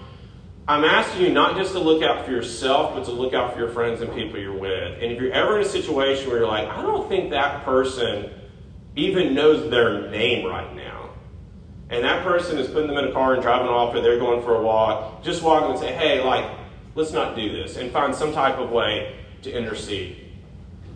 [0.68, 3.58] I'm asking you not just to look out for yourself, but to look out for
[3.58, 5.02] your friends and people you're with.
[5.02, 8.28] And if you're ever in a situation where you're like, I don't think that person
[8.96, 11.08] even knows their name right now,
[11.88, 14.42] and that person is putting them in a car and driving off, or they're going
[14.42, 16.44] for a walk, just walk and say, hey, like,
[16.96, 20.32] let's not do this, and find some type of way to intercede.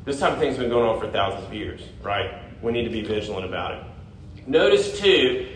[0.04, 2.32] This type of thing's been going on for thousands of years, right?
[2.62, 3.84] We need to be vigilant about it.
[4.46, 5.46] Notice, too,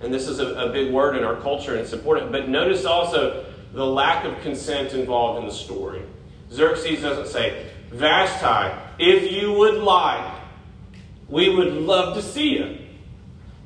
[0.00, 2.84] and this is a, a big word in our culture and it's important, but notice
[2.84, 6.02] also the lack of consent involved in the story.
[6.50, 10.40] Xerxes doesn't say, Vashti, if you would like,
[11.28, 12.78] we would love to see you.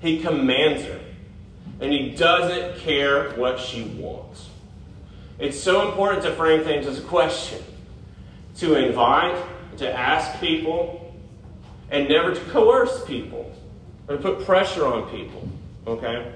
[0.00, 1.00] He commands her,
[1.80, 4.50] and he doesn't care what she wants.
[5.38, 7.62] It's so important to frame things as a question,
[8.58, 9.42] to invite,
[9.78, 11.14] to ask people,
[11.90, 13.52] and never to coerce people
[14.08, 15.48] or put pressure on people.
[15.86, 16.32] Okay?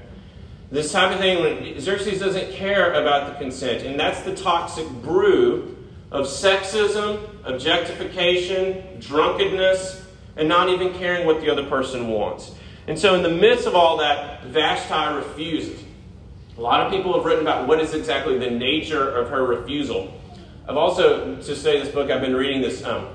[0.71, 5.77] This type of thing, Xerxes doesn't care about the consent, and that's the toxic brew
[6.12, 10.05] of sexism, objectification, drunkenness,
[10.37, 12.55] and not even caring what the other person wants.
[12.87, 15.83] And so, in the midst of all that, Vashti refuses.
[16.57, 20.20] A lot of people have written about what is exactly the nature of her refusal.
[20.71, 23.09] I've also, to study this book, I've been reading this um,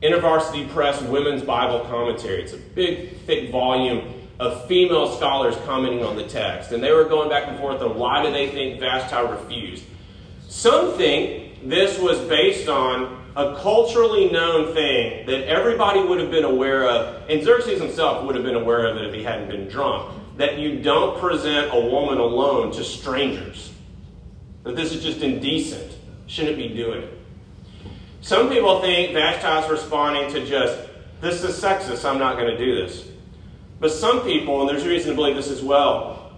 [0.00, 2.40] InterVarsity Press Women's Bible Commentary.
[2.40, 6.70] It's a big, thick volume of female scholars commenting on the text.
[6.70, 9.82] And they were going back and forth on why do they think Vashti refused.
[10.46, 16.44] Some think this was based on a culturally known thing that everybody would have been
[16.44, 19.66] aware of, and Xerxes himself would have been aware of it if he hadn't been
[19.66, 23.72] drunk, that you don't present a woman alone to strangers.
[24.62, 25.93] That this is just indecent.
[26.26, 27.08] Shouldn't be doing.
[28.20, 30.78] Some people think Vashti is responding to just,
[31.20, 33.06] this is sexist, I'm not going to do this.
[33.80, 36.32] But some people, and there's reason to believe this as well,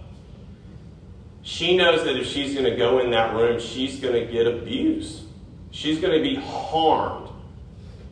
[1.43, 4.47] she knows that if she's going to go in that room, she's going to get
[4.47, 5.21] abused.
[5.71, 7.29] She's going to be harmed.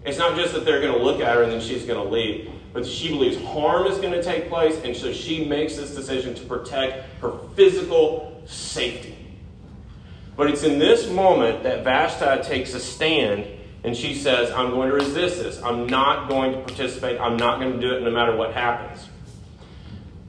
[0.05, 2.09] It's not just that they're going to look at her and then she's going to
[2.09, 5.93] leave, but she believes harm is going to take place, and so she makes this
[5.93, 9.14] decision to protect her physical safety.
[10.35, 13.47] But it's in this moment that Vashti takes a stand
[13.85, 15.61] and she says, I'm going to resist this.
[15.61, 17.21] I'm not going to participate.
[17.21, 19.07] I'm not going to do it no matter what happens.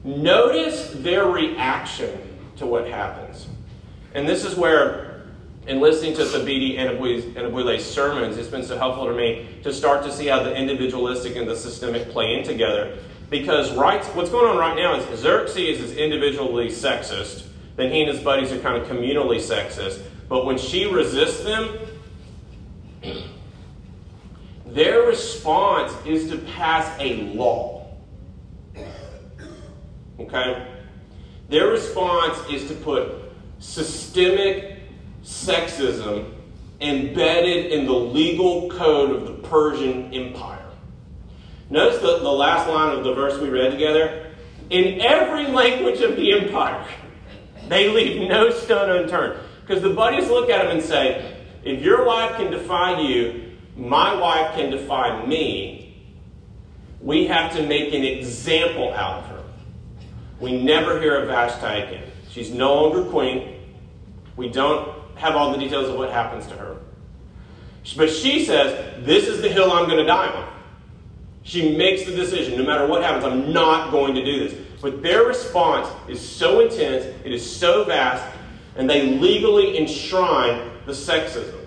[0.03, 2.21] Notice their reaction
[2.57, 3.47] to what happens.
[4.13, 5.23] And this is where,
[5.65, 10.11] in listening to Thabiti Anyabwile's sermons, it's been so helpful to me to start to
[10.11, 12.99] see how the individualistic and the systemic play in together.
[13.31, 17.46] Because right, what's going on right now is Xerxes is individually sexist,
[17.77, 20.01] then he and his buddies are kind of communally sexist.
[20.27, 21.77] But when she resists them,
[24.65, 27.95] their response is to pass a law.
[30.19, 30.67] Okay?
[31.49, 33.13] Their response is to put
[33.59, 34.79] systemic
[35.23, 36.33] sexism
[36.81, 40.65] embedded in the legal code of the Persian Empire.
[41.69, 44.31] Notice the, the last line of the verse we read together.
[44.69, 46.85] In every language of the empire,
[47.69, 49.39] they leave no stone unturned.
[49.61, 54.15] Because the buddies look at him and say, if your wife can defy you, my
[54.15, 55.83] wife can defy me.
[57.01, 59.43] We have to make an example out of her.
[60.39, 62.11] We never hear of Vashti again.
[62.29, 63.59] She's no longer queen.
[64.35, 66.77] We don't have all the details of what happens to her.
[67.95, 70.53] But she says, This is the hill I'm going to die on.
[71.43, 74.66] She makes the decision no matter what happens, I'm not going to do this.
[74.87, 78.23] But their response is so intense, it is so vast,
[78.77, 81.59] and they legally enshrine the sexism.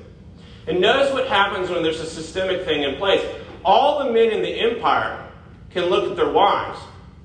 [0.66, 3.22] And notice what happens when there's a systemic thing in place.
[3.62, 5.28] All the men in the empire
[5.68, 6.80] can look at their wives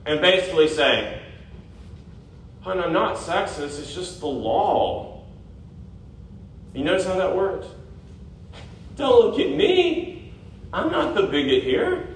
[0.05, 1.21] and basically say,
[2.65, 5.23] oh, and I'm not sexist, it's just the law.
[6.73, 7.67] You notice how that works?
[8.97, 10.33] Don't look at me.
[10.73, 12.09] I'm not the bigot here.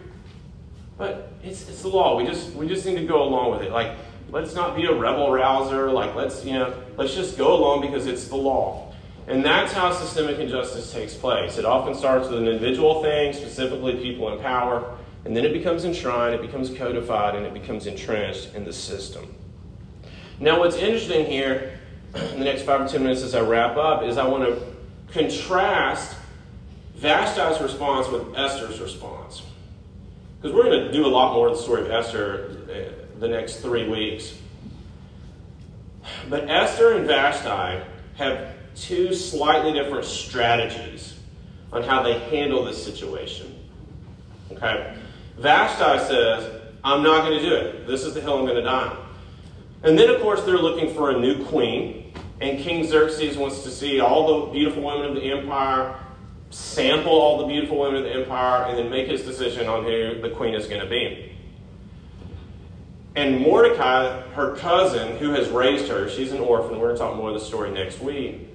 [0.97, 2.17] But it's, it's the law.
[2.17, 3.71] We just we just need to go along with it.
[3.71, 3.95] Like,
[4.31, 5.91] let's not be a rebel rouser.
[5.91, 8.93] Like, let's, you know, let's just go along because it's the law.
[9.27, 11.57] And that's how systemic injustice takes place.
[11.57, 15.85] It often starts with an individual thing, specifically people in power, and then it becomes
[15.85, 19.35] enshrined, it becomes codified, and it becomes entrenched in the system.
[20.39, 21.79] Now, what's interesting here,
[22.15, 24.63] in the next five or ten minutes as I wrap up, is I want to
[25.13, 26.17] contrast
[26.97, 29.43] Vashti's response with Esther's response.
[30.39, 33.27] Because we're going to do a lot more of the story of Esther uh, the
[33.27, 34.35] next three weeks.
[36.29, 37.83] But Esther and Vashti
[38.15, 41.17] have two slightly different strategies
[41.73, 43.53] on how they handle this situation.
[44.51, 44.95] Okay?
[45.37, 47.87] Vashti says, I'm not going to do it.
[47.87, 49.05] This is the hill I'm going to die on.
[49.83, 52.13] And then, of course, they're looking for a new queen.
[52.41, 55.95] And King Xerxes wants to see all the beautiful women of the empire,
[56.49, 60.21] sample all the beautiful women of the empire, and then make his decision on who
[60.21, 61.35] the queen is going to be.
[63.15, 66.79] And Mordecai, her cousin, who has raised her, she's an orphan.
[66.79, 68.47] We're going to talk more of the story next week.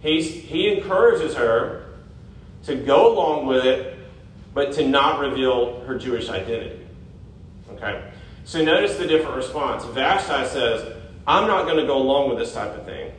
[0.00, 1.86] He's, he encourages her
[2.64, 3.98] to go along with it,
[4.54, 6.86] but to not reveal her Jewish identity.
[7.72, 8.10] Okay?
[8.44, 9.84] So notice the different response.
[9.84, 10.96] Vashti says,
[11.26, 13.12] I'm not going to go along with this type of thing.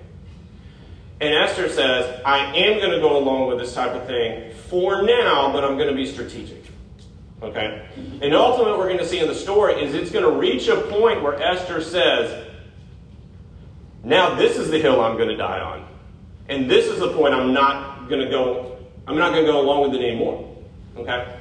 [1.22, 5.01] And Esther says, I am going to go along with this type of thing for
[5.01, 6.63] now, but I'm going to be strategic.
[7.41, 7.88] Okay?
[8.22, 10.67] And ultimately, what we're going to see in the story is it's going to reach
[10.67, 12.47] a point where Esther says,
[14.03, 15.88] Now this is the hill I'm going to die on.
[16.47, 19.61] And this is the point I'm not going to go, I'm not going to go
[19.61, 20.55] along with it anymore.
[20.95, 21.38] Okay?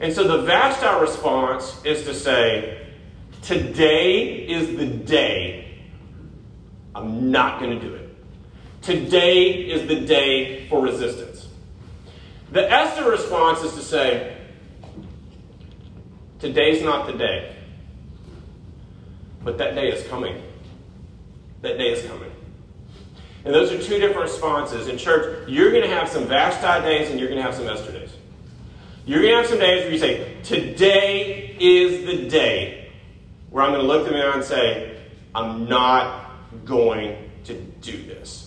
[0.00, 2.76] And so the Vashti response is to say,
[3.42, 5.78] Today is the day
[6.94, 7.99] I'm not going to do it.
[8.82, 11.48] Today is the day for resistance.
[12.50, 14.36] The Esther response is to say,
[16.38, 17.54] Today's not the day.
[19.44, 20.42] But that day is coming.
[21.60, 22.32] That day is coming.
[23.44, 24.88] And those are two different responses.
[24.88, 27.68] In church, you're going to have some Vashti days and you're going to have some
[27.68, 28.10] Esther days.
[29.04, 32.90] You're going to have some days where you say, Today is the day
[33.50, 34.98] where I'm going to look them in and say,
[35.34, 36.30] I'm not
[36.64, 38.39] going to do this.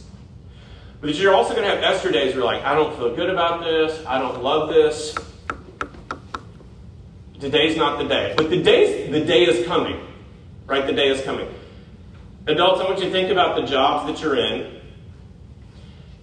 [1.04, 3.30] But you're also going to have Esther days where you're like, I don't feel good
[3.30, 4.06] about this.
[4.06, 5.14] I don't love this.
[7.42, 8.34] Today's not the day.
[8.38, 10.02] But the, day's, the day is coming.
[10.66, 10.88] Right?
[10.88, 11.54] The day is coming.
[12.48, 14.80] Adults, I want you to think about the jobs that you're in.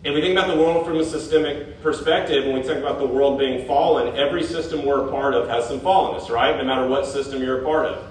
[0.02, 3.06] If we think about the world from a systemic perspective, when we think about the
[3.06, 6.56] world being fallen, every system we're a part of has some fallenness, right?
[6.56, 8.10] No matter what system you're a part of.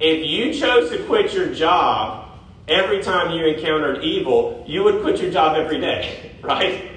[0.00, 2.23] If you chose to quit your job
[2.68, 6.90] every time you encountered evil, you would quit your job every day, right?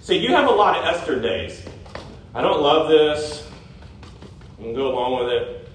[0.00, 1.62] So you have a lot of Esther days.
[2.34, 3.46] I don't love this.
[4.58, 5.68] I'm going to go along with it.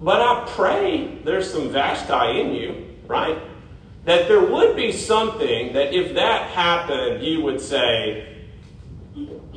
[0.00, 3.38] But I pray there's some Vashti in you, right?
[4.04, 8.44] That there would be something that if that happened, you would say,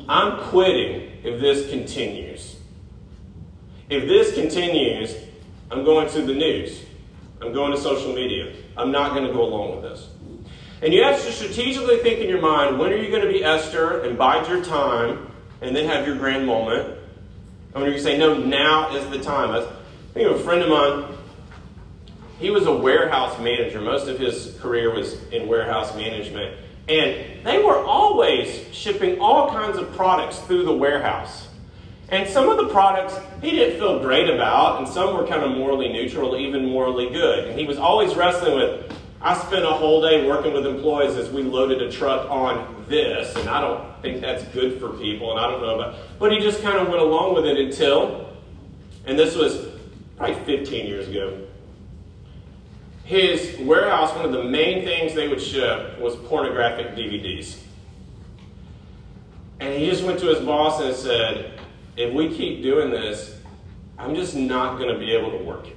[0.07, 2.57] I'm quitting if this continues.
[3.89, 5.15] If this continues,
[5.69, 6.83] I'm going to the news.
[7.41, 8.53] I'm going to social media.
[8.75, 10.09] I'm not going to go along with this.
[10.81, 13.43] And you have to strategically think in your mind when are you going to be
[13.43, 15.29] Esther and bide your time
[15.61, 16.97] and then have your grand moment?
[17.73, 19.51] And when you say, no, now is the time.
[19.51, 19.67] I
[20.13, 21.17] think of a friend of mine.
[22.39, 23.81] He was a warehouse manager.
[23.81, 26.57] Most of his career was in warehouse management.
[26.87, 31.48] And they were always shipping all kinds of products through the warehouse.
[32.11, 35.51] And some of the products he didn't feel great about, and some were kind of
[35.51, 37.47] morally neutral, even morally good.
[37.47, 38.91] And he was always wrestling with,
[39.21, 43.35] I spent a whole day working with employees as we loaded a truck on this,
[43.35, 45.95] and I don't think that's good for people, and I don't know about.
[46.17, 48.29] But he just kind of went along with it until,
[49.05, 49.67] and this was
[50.17, 51.45] probably 15 years ago.
[53.03, 57.59] His warehouse, one of the main things they would ship was pornographic DVDs.
[59.59, 61.58] And he just went to his boss and said,
[61.99, 63.35] If we keep doing this,
[63.97, 65.75] I'm just not going to be able to work here.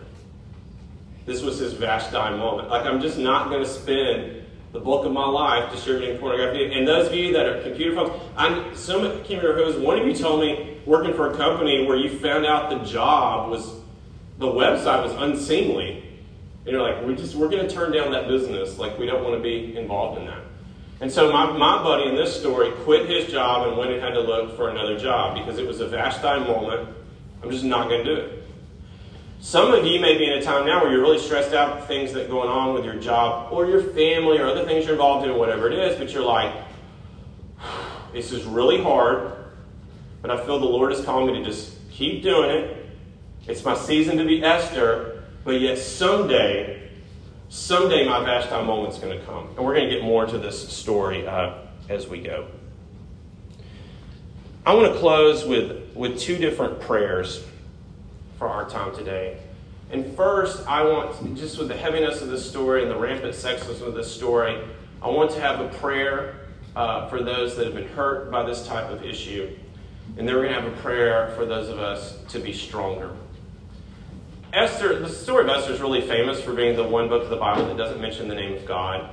[1.27, 2.69] This was his Vashti moment.
[2.69, 6.79] Like, I'm just not going to spend the bulk of my life distributing pornography.
[6.79, 9.99] And those of you that are computer folks, I'm, some, can't remember who was, one
[9.99, 13.75] of you told me working for a company where you found out the job was,
[14.39, 16.05] the website was unseemly.
[16.65, 18.79] And you're like, we just, we're going to turn down that business.
[18.79, 20.45] Like, we don't want to be involved in that.
[21.03, 24.15] And so my, my buddy in this story quit his job and went and had
[24.15, 26.89] to look for another job because it was a Vashti moment.
[27.43, 28.45] I'm just not going to do it.
[29.41, 31.89] Some of you may be in a time now where you're really stressed out with
[31.89, 34.95] things that are going on with your job or your family or other things you're
[34.95, 36.55] involved in, whatever it is, but you're like,
[38.13, 39.33] this is really hard,
[40.21, 42.87] but I feel the Lord is calling me to just keep doing it.
[43.49, 46.92] It's my season to be Esther, but yet someday,
[47.53, 49.47] someday my Vashti moment's going to come.
[49.49, 51.59] And we're going to get more into this story uh,
[51.91, 52.49] as we go.
[54.65, 57.45] I want to close with, with two different prayers
[58.39, 59.37] for our time today.
[59.91, 63.83] And first, I want, just with the heaviness of this story and the rampant sexism
[63.83, 64.59] of this story,
[65.03, 66.37] I want to have a prayer
[66.75, 69.55] uh, for those that have been hurt by this type of issue.
[70.17, 73.15] And then we're going to have a prayer for those of us to be stronger.
[74.53, 77.37] Esther, the story of Esther is really famous for being the one book of the
[77.37, 79.09] Bible that doesn't mention the name of God.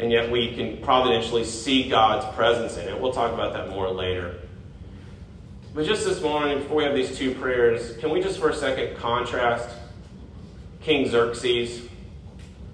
[0.00, 3.00] And yet we can providentially see God's presence in it.
[3.00, 4.40] We'll talk about that more later.
[5.72, 8.54] But just this morning, before we have these two prayers, can we just for a
[8.54, 9.68] second contrast
[10.82, 11.88] King Xerxes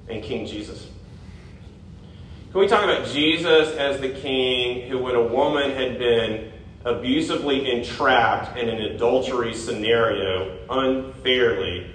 [0.08, 0.88] and King Jesus?
[2.52, 6.49] Can we talk about Jesus as the king who, when a woman had been
[6.84, 11.90] abusively entrapped in an adultery scenario unfairly,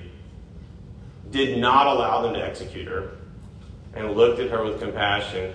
[1.32, 3.12] did not allow them to execute her,
[3.96, 5.54] and looked at her with compassion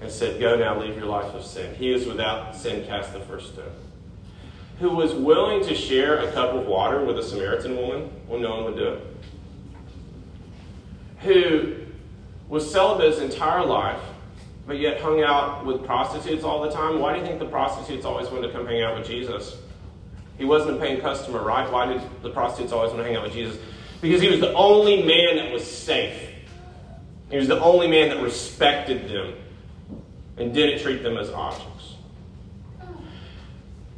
[0.00, 1.74] and said, Go now, leave your life of sin.
[1.74, 3.70] He is without sin, cast the first stone.
[4.80, 8.10] Who was willing to share a cup of water with a Samaritan woman?
[8.26, 9.06] When no one would do it,
[11.18, 11.76] who
[12.48, 14.00] was celibate his entire life,
[14.66, 17.00] but yet hung out with prostitutes all the time.
[17.00, 19.56] Why do you think the prostitutes always wanted to come hang out with Jesus?
[20.38, 21.70] He wasn't a paying customer, right?
[21.70, 23.58] Why did the prostitutes always want to hang out with Jesus?
[24.00, 26.30] Because he was the only man that was safe.
[27.30, 29.34] He was the only man that respected them
[30.36, 31.94] and didn't treat them as objects.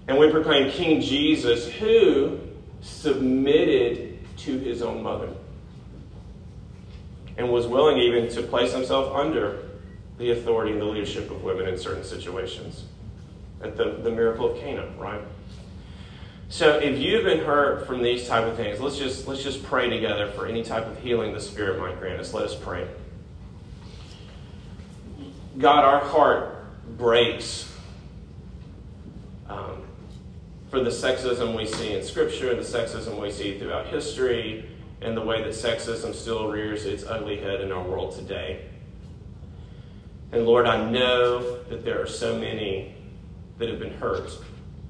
[0.08, 2.40] And we proclaim King Jesus who
[2.80, 5.28] submitted to his own mother
[7.36, 9.68] and was willing even to place himself under
[10.22, 12.84] the authority and the leadership of women in certain situations.
[13.60, 15.20] At the, the miracle of Cana, right?
[16.48, 19.88] So if you've been hurt from these type of things, let's just let's just pray
[19.88, 22.32] together for any type of healing the Spirit might grant us.
[22.32, 22.86] Let us pray.
[25.58, 26.56] God, our heart
[26.96, 27.72] breaks
[29.48, 29.82] um,
[30.70, 34.68] for the sexism we see in Scripture, the sexism we see throughout history,
[35.00, 38.66] and the way that sexism still rears its ugly head in our world today.
[40.32, 42.94] And Lord, I know that there are so many
[43.58, 44.30] that have been hurt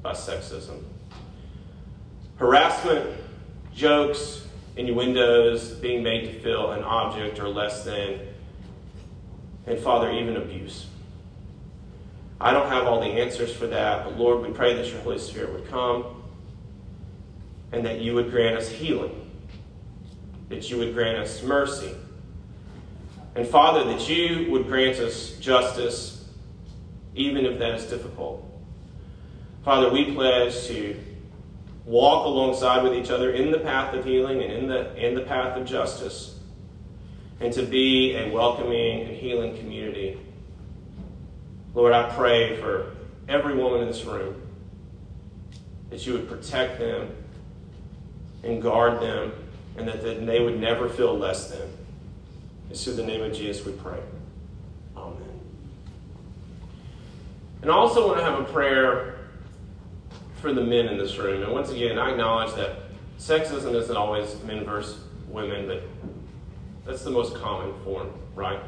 [0.01, 0.82] by sexism.
[2.36, 3.11] Harassment,
[3.74, 8.20] jokes, innuendos, being made to feel an object or less than
[9.66, 10.86] and Father, even abuse.
[12.40, 15.18] I don't have all the answers for that, but Lord, we pray that your Holy
[15.18, 16.22] Spirit would come
[17.70, 19.30] and that you would grant us healing,
[20.49, 21.95] that you would grant us mercy,
[23.35, 26.28] and Father, that you would grant us justice,
[27.14, 28.45] even if that is difficult.
[29.64, 30.99] Father, we pledge to
[31.85, 35.22] walk alongside with each other in the path of healing and in the, in the
[35.22, 36.39] path of justice,
[37.41, 40.20] and to be a welcoming and healing community.
[41.74, 42.95] Lord, I pray for
[43.28, 44.41] every woman in this room
[45.91, 47.11] that you would protect them
[48.43, 49.33] and guard them,
[49.76, 51.68] and that they would never feel less than.
[52.73, 53.99] It's through the name of Jesus we pray.
[54.97, 55.41] Amen.
[57.61, 59.18] And I also want to have a prayer
[60.41, 61.43] for the men in this room.
[61.43, 62.77] And once again, I acknowledge that
[63.18, 65.83] sexism isn't always men versus women, but
[66.87, 68.61] that's the most common form, right?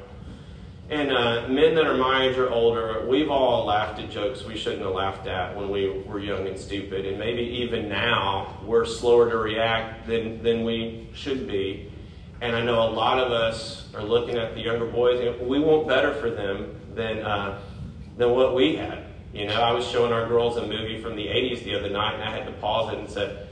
[0.90, 4.58] And uh, men that are my age or older, we've all laughed at jokes we
[4.58, 7.06] shouldn't have laughed at when we were young and stupid.
[7.06, 11.90] And maybe even now, we're slower to react than, than we should be.
[12.44, 15.58] And I know a lot of us are looking at the younger boys, and we
[15.58, 17.58] want better for them than, uh,
[18.18, 19.06] than what we had.
[19.32, 22.16] You know, I was showing our girls a movie from the 80s the other night,
[22.16, 23.48] and I had to pause it and said,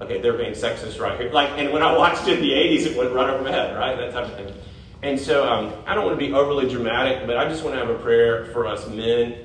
[0.00, 1.30] okay, they're being sexist right here.
[1.30, 3.76] Like, and when I watched it in the 80s, it went right over my head,
[3.76, 3.94] right?
[3.98, 4.54] That type of thing.
[5.02, 7.84] And so um, I don't want to be overly dramatic, but I just want to
[7.84, 9.42] have a prayer for us men.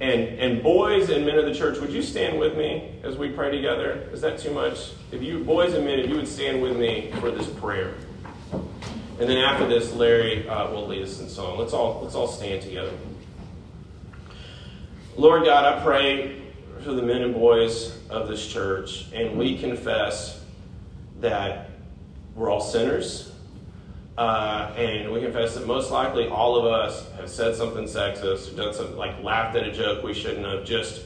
[0.00, 3.28] And, and boys and men of the church, would you stand with me as we
[3.28, 4.08] pray together?
[4.12, 4.92] Is that too much?
[5.12, 7.94] If you, boys and men, if you would stand with me for this prayer.
[9.20, 11.56] And then after this, Larry uh, will lead us in song.
[11.56, 12.90] Let's all, let's all stand together.
[15.16, 16.42] Lord God, I pray
[16.82, 20.42] for the men and boys of this church, and we confess
[21.20, 21.70] that
[22.34, 23.30] we're all sinners.
[24.18, 28.56] Uh, and we confess that most likely all of us have said something sexist, or
[28.56, 31.02] done something like laughed at a joke we shouldn't have, just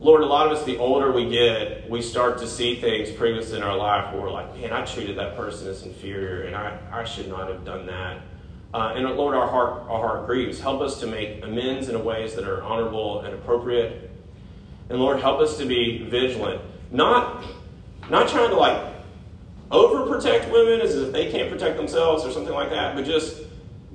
[0.00, 3.52] Lord, a lot of us, the older we get, we start to see things previous
[3.52, 6.78] in our life where we're like, man, I treated that person as inferior and I,
[6.90, 8.22] I should not have done that.
[8.72, 10.58] Uh, and Lord, our heart, our heart grieves.
[10.58, 14.10] Help us to make amends in ways that are honorable and appropriate.
[14.88, 16.62] And Lord, help us to be vigilant.
[16.90, 17.44] Not,
[18.08, 18.94] not trying to like
[19.70, 23.42] overprotect women as if they can't protect themselves or something like that, but just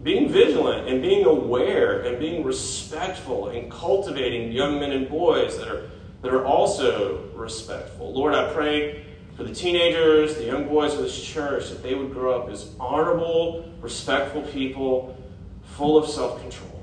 [0.03, 5.67] being vigilant and being aware and being respectful and cultivating young men and boys that
[5.67, 5.89] are
[6.25, 8.11] that are also respectful.
[8.11, 9.05] Lord, I pray
[9.37, 12.71] for the teenagers, the young boys of this church, that they would grow up as
[12.79, 15.15] honorable, respectful people,
[15.77, 16.81] full of self-control.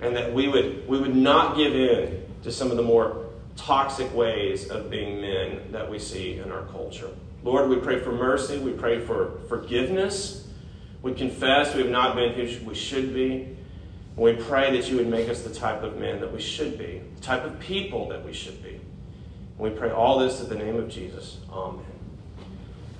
[0.00, 4.12] And that we would, we would not give in to some of the more toxic
[4.16, 7.10] ways of being men that we see in our culture.
[7.44, 8.58] Lord, we pray for mercy.
[8.58, 10.48] We pray for forgiveness.
[11.02, 13.56] We confess we have not been who we should be.
[14.16, 16.78] And we pray that you would make us the type of men that we should
[16.78, 18.74] be, the type of people that we should be.
[18.74, 21.38] And we pray all this in the name of Jesus.
[21.50, 21.84] Amen.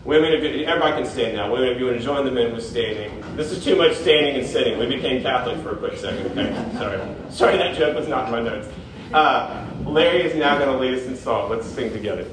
[0.05, 1.53] Women, if you, everybody can stand now.
[1.53, 3.23] Women, if you want to join the men with standing.
[3.37, 4.77] This is too much standing and sitting.
[4.79, 6.27] We became Catholic for a quick second.
[6.37, 7.01] Okay, sorry.
[7.31, 8.69] Sorry, that joke was not in my notes.
[9.13, 11.51] Uh, Larry is now going to lead us in song.
[11.51, 12.27] Let's sing together.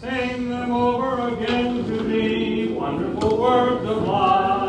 [0.00, 4.59] Sing them over again to me, wonderful words of life.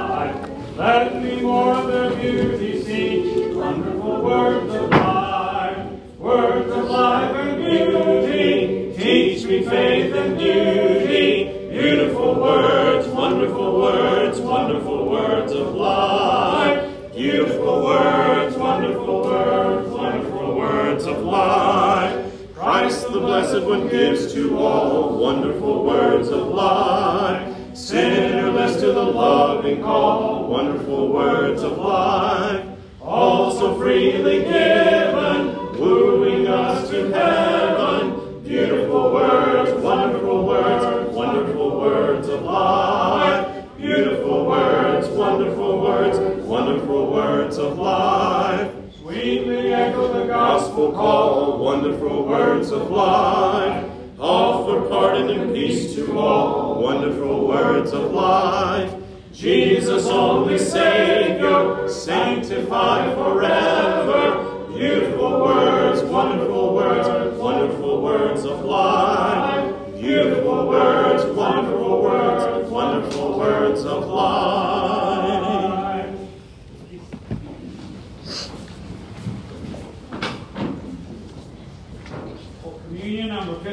[0.81, 5.77] Let me more of their beauty see, wonderful words of life.
[6.17, 11.69] Words of life and beauty, teach me faith and duty.
[11.69, 17.13] Beautiful words, wonderful words, wonderful words of life.
[17.13, 22.55] Beautiful words, wonderful words, wonderful words of life.
[22.55, 27.50] Christ the Blessed One gives to all wonderful words of life.
[27.91, 32.65] Sinnerless to the loving call, wonderful words of life.
[33.01, 38.43] All so freely given, wooing us to heaven.
[38.45, 43.67] Beautiful words, wonderful words, wonderful words of life.
[43.75, 48.71] Beautiful words, wonderful words, wonderful words of life.
[49.01, 53.90] Sweetly echo the gospel call, wonderful words of life.
[54.21, 58.93] Offer pardon and peace to all, wonderful words of life.
[59.33, 64.67] Jesus, only Savior, sanctified forever.
[64.77, 69.75] Beautiful words, wonderful words, wonderful words of life.
[69.99, 75.00] Beautiful words, wonderful words, wonderful words of life.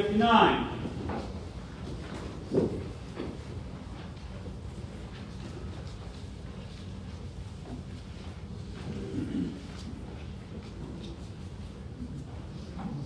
[0.03, 0.69] 59.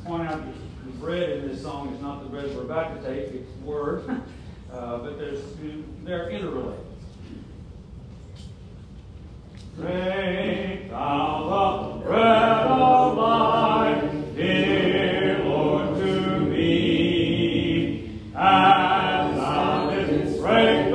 [0.04, 0.42] Point out
[0.84, 4.06] the bread in this song is not the bread we're about to take, it's word,
[4.72, 5.40] uh, but there's,
[6.04, 6.84] they're interrelated.
[9.78, 16.01] Break thou the bread of life, dear Lord
[18.42, 20.90] and thou didst break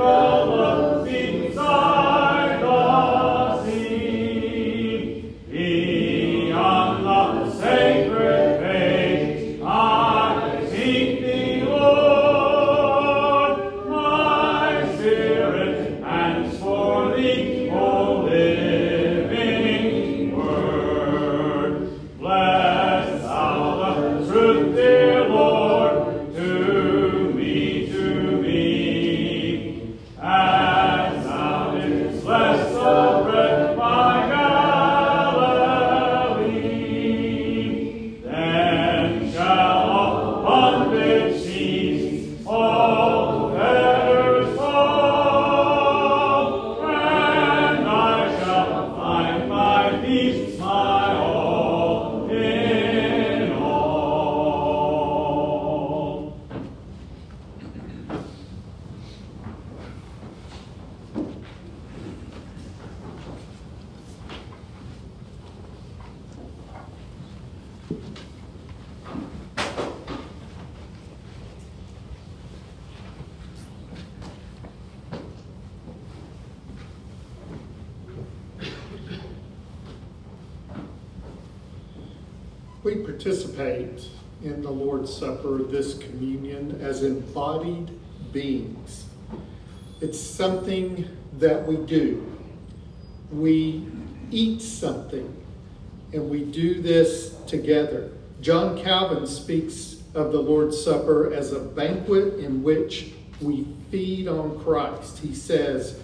[97.47, 98.11] together.
[98.41, 104.59] John Calvin speaks of the Lord's Supper as a banquet in which we feed on
[104.63, 105.19] Christ.
[105.19, 105.99] He says,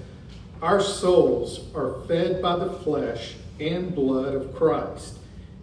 [0.61, 5.17] Our souls are fed by the flesh and blood of Christ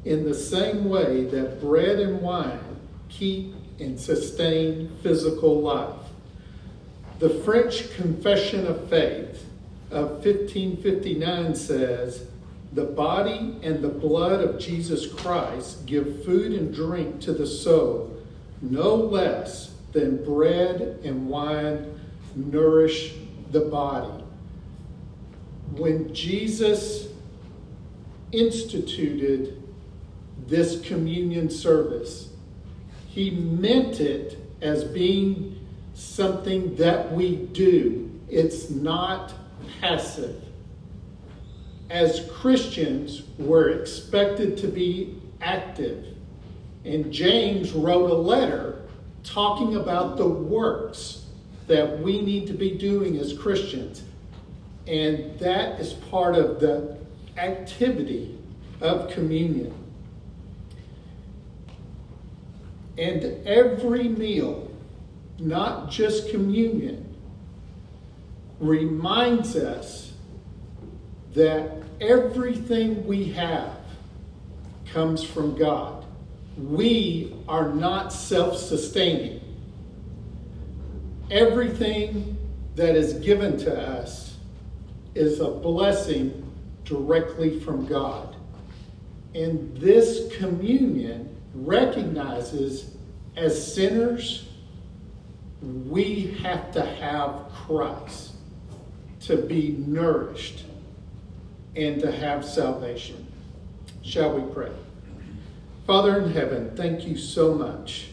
[0.04, 2.76] in the same way that bread and wine
[3.08, 5.96] keep and sustain physical life.
[7.18, 9.44] The French Confession of Faith
[9.90, 12.29] of 1559 says,
[12.72, 18.16] The body and the blood of Jesus Christ give food and drink to the soul,
[18.62, 22.00] no less than bread and wine
[22.36, 23.14] nourish
[23.50, 24.24] the body.
[25.72, 27.08] When Jesus
[28.32, 29.60] instituted
[30.46, 32.30] this communion service.
[33.06, 39.32] He meant it as being something that we do, it's not
[39.80, 40.42] passive.
[41.90, 46.06] As Christians, we're expected to be active.
[46.84, 48.82] And James wrote a letter
[49.24, 51.24] talking about the works
[51.66, 54.04] that we need to be doing as Christians.
[54.86, 56.96] And that is part of the
[57.36, 58.38] activity
[58.80, 59.74] of communion.
[62.96, 64.70] And every meal,
[65.40, 67.16] not just communion,
[68.60, 70.12] reminds us
[71.34, 73.76] that everything we have
[74.86, 76.04] comes from God.
[76.56, 79.40] We are not self sustaining.
[81.30, 82.36] Everything
[82.74, 84.36] that is given to us
[85.14, 86.50] is a blessing
[86.84, 88.36] directly from God.
[89.34, 92.96] And this communion recognizes
[93.36, 94.48] as sinners,
[95.62, 98.32] we have to have Christ
[99.20, 100.64] to be nourished
[101.80, 103.26] and to have salvation.
[104.02, 104.70] Shall we pray?
[105.86, 108.08] Father in heaven, thank you so much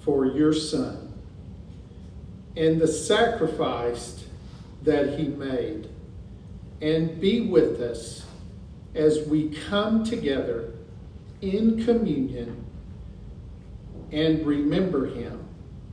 [0.00, 1.12] for your Son
[2.56, 4.24] and the sacrifice
[4.82, 5.88] that he made.
[6.82, 8.26] And be with us
[8.94, 10.74] as we come together
[11.40, 12.64] in communion
[14.12, 15.44] and remember him.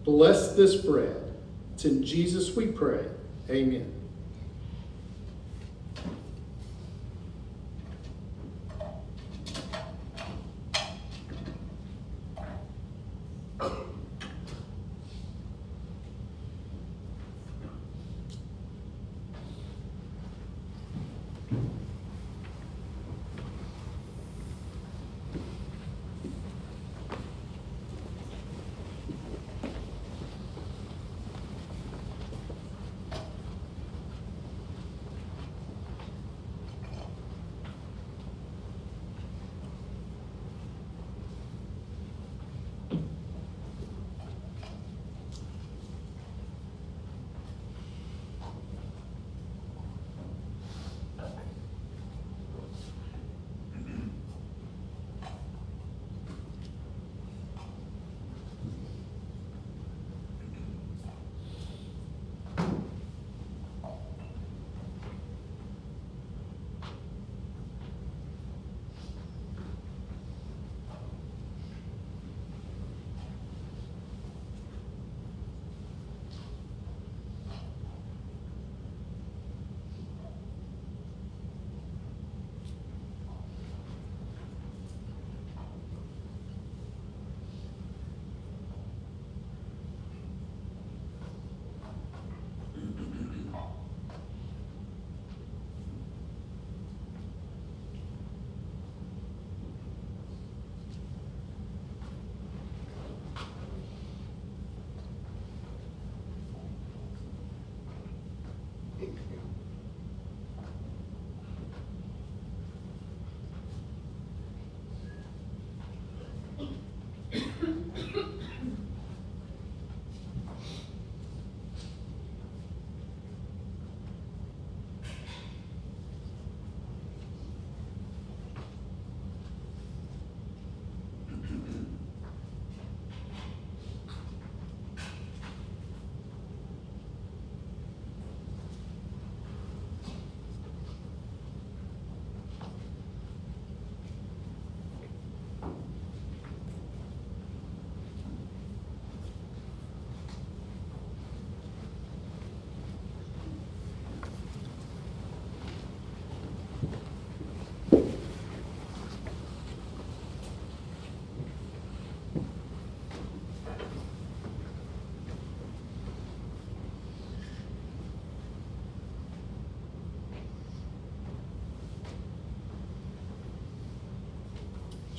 [0.03, 1.34] Bless this bread.
[1.76, 3.05] It's in Jesus we pray.
[3.49, 4.01] Amen.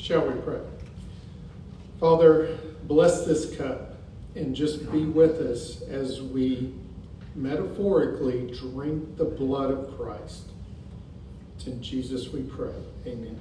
[0.03, 0.59] Shall we pray?
[2.01, 3.99] Father, bless this cup
[4.35, 6.75] and just be with us as we
[7.37, 10.49] metaphorically drink the blood of Christ.
[11.55, 12.75] It's in Jesus we pray.
[13.07, 13.39] Amen.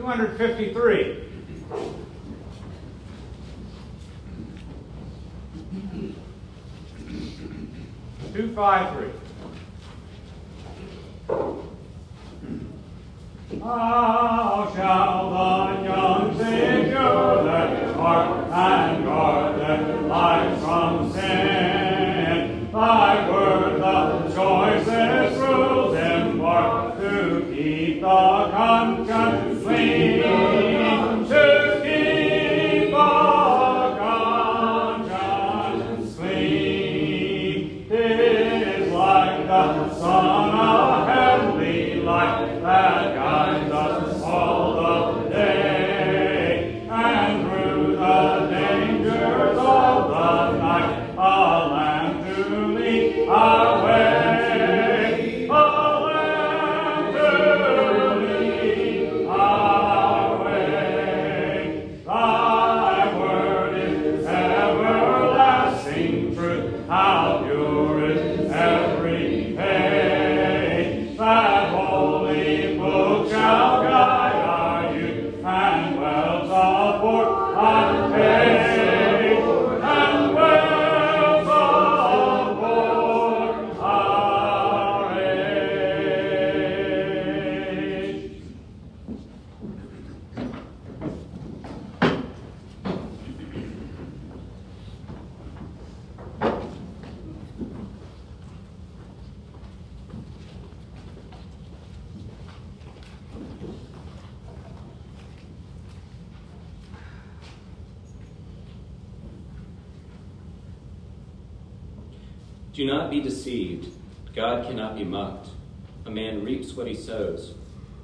[0.00, 1.24] 253.
[8.32, 9.10] Two five three.
[13.62, 21.49] How shall the young secure their heart and guard their lives from sin?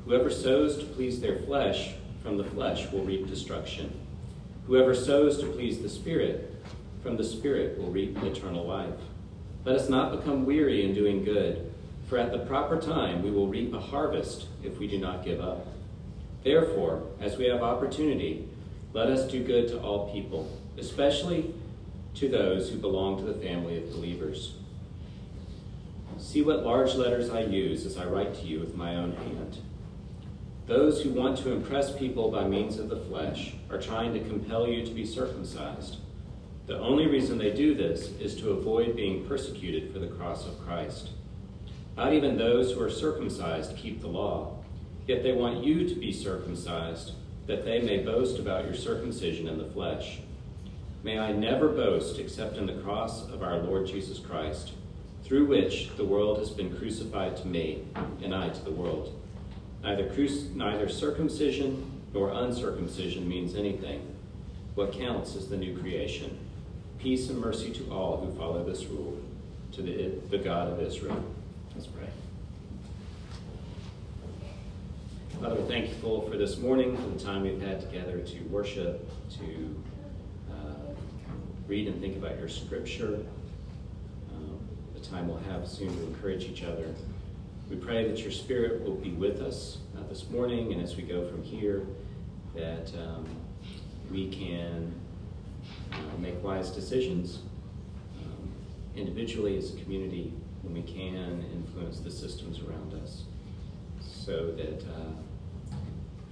[0.07, 3.93] Whoever sows to please their flesh, from the flesh will reap destruction.
[4.69, 6.55] Whoever sows to please the Spirit,
[7.03, 9.01] from the Spirit will reap eternal life.
[9.65, 11.73] Let us not become weary in doing good,
[12.09, 15.41] for at the proper time we will reap a harvest if we do not give
[15.41, 15.67] up.
[16.45, 18.49] Therefore, as we have opportunity,
[18.93, 21.53] let us do good to all people, especially
[22.15, 24.55] to those who belong to the family of believers.
[26.19, 29.59] See what large letters I use as I write to you with my own hand.
[30.67, 34.67] Those who want to impress people by means of the flesh are trying to compel
[34.67, 35.99] you to be circumcised.
[36.67, 40.61] The only reason they do this is to avoid being persecuted for the cross of
[40.67, 41.11] Christ.
[41.97, 44.57] Not even those who are circumcised keep the law,
[45.07, 47.13] Yet they want you to be circumcised,
[47.47, 50.19] that they may boast about your circumcision in the flesh.
[51.05, 54.73] May I never boast except in the cross of our Lord Jesus Christ,
[55.23, 57.85] through which the world has been crucified to me,
[58.21, 59.15] and I to the world.
[59.87, 60.11] Neither,
[60.57, 64.05] neither circumcision nor uncircumcision means anything.
[64.75, 66.37] What counts is the new creation.
[66.99, 69.17] Peace and mercy to all who follow this rule,
[69.71, 71.23] to the, the God of Israel.
[71.77, 72.09] Let's pray.
[75.41, 79.09] Father, we're thankful for this morning, for the time we've had together to worship,
[79.39, 79.83] to
[80.51, 80.95] uh,
[81.69, 83.21] read and think about your scripture,
[84.35, 84.59] um,
[84.95, 86.93] the time we'll have soon to encourage each other.
[87.69, 91.03] We pray that your spirit will be with us uh, this morning and as we
[91.03, 91.85] go from here,
[92.55, 93.27] that um,
[94.11, 94.95] we can
[95.93, 97.41] uh, make wise decisions
[98.23, 98.53] um,
[98.95, 100.33] individually as a community
[100.63, 103.25] when we can influence the systems around us
[104.01, 105.77] so that uh,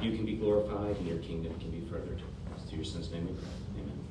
[0.00, 2.22] you can be glorified and your kingdom can be furthered.
[2.54, 3.48] It's through your son's name we pray.
[3.80, 4.04] Amen.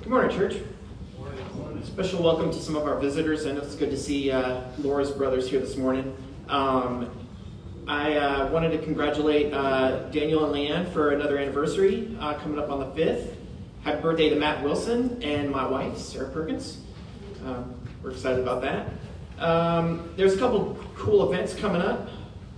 [0.00, 0.56] Good morning, church.
[1.84, 3.46] Special welcome to some of our visitors.
[3.46, 6.16] I know it's good to see uh, Laura's brothers here this morning.
[6.48, 7.10] Um,
[7.86, 12.70] I uh, wanted to congratulate uh, Daniel and Leanne for another anniversary uh, coming up
[12.70, 13.34] on the 5th.
[13.82, 16.78] Happy birthday to Matt Wilson and my wife, Sarah Perkins.
[17.44, 18.88] Um, we're excited about that.
[19.40, 22.08] Um, there's a couple cool events coming up.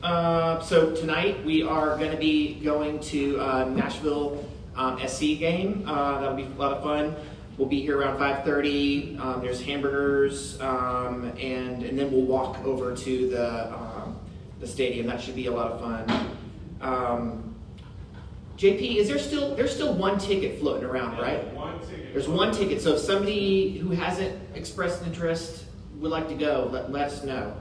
[0.03, 4.45] Uh, so tonight we are going to be going to uh, Nashville
[4.75, 5.85] um, SC game.
[5.87, 7.15] Uh, that'll be a lot of fun.
[7.57, 9.21] We'll be here around 5:30.
[9.21, 14.19] Um, there's hamburgers, um, and and then we'll walk over to the um,
[14.59, 15.07] the stadium.
[15.07, 16.37] That should be a lot of fun.
[16.81, 17.55] Um,
[18.57, 21.47] JP, is there still there's still one ticket floating around, right?
[21.55, 22.13] One ticket.
[22.13, 22.81] There's one ticket.
[22.81, 25.67] So if somebody who hasn't expressed interest
[26.03, 27.55] would like to go, let, let us know.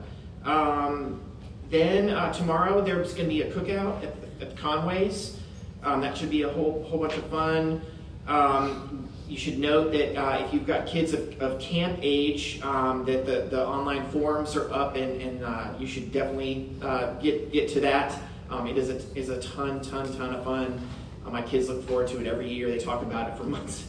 [0.44, 1.22] Um,
[1.70, 5.38] then uh, tomorrow there's going to be a cookout at, at Conway's.
[5.84, 7.80] Um, that should be a whole whole bunch of fun.
[8.26, 13.04] Um, you should note that uh, if you've got kids of, of camp age, um,
[13.06, 17.52] that the, the online forums are up, and, and uh, you should definitely uh, get
[17.52, 18.18] get to that.
[18.50, 20.80] Um, it is a is a ton ton ton of fun.
[21.24, 22.68] Uh, my kids look forward to it every year.
[22.68, 23.86] They talk about it for months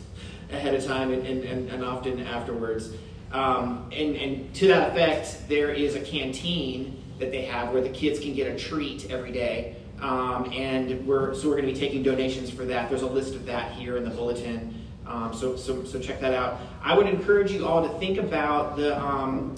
[0.52, 2.94] ahead of time and, and, and, and often afterwards.
[3.34, 7.90] Um, and, and to that effect, there is a canteen that they have where the
[7.90, 9.76] kids can get a treat every day.
[10.02, 12.90] Um, and we're so we're going to be taking donations for that.
[12.90, 14.82] There's a list of that here in the bulletin.
[15.08, 16.60] Um, so, so so check that out.
[16.82, 19.56] I would encourage you all to think about the um,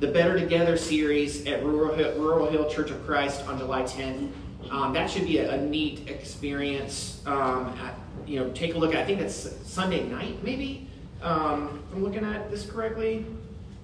[0.00, 4.30] the Better Together series at Rural Hill, Rural Hill Church of Christ on July 10th.
[4.70, 7.22] Um, that should be a, a neat experience.
[7.24, 8.94] Um, at, you know, take a look.
[8.94, 10.90] I think that's Sunday night, maybe.
[11.26, 13.26] Um, I'm looking at this correctly.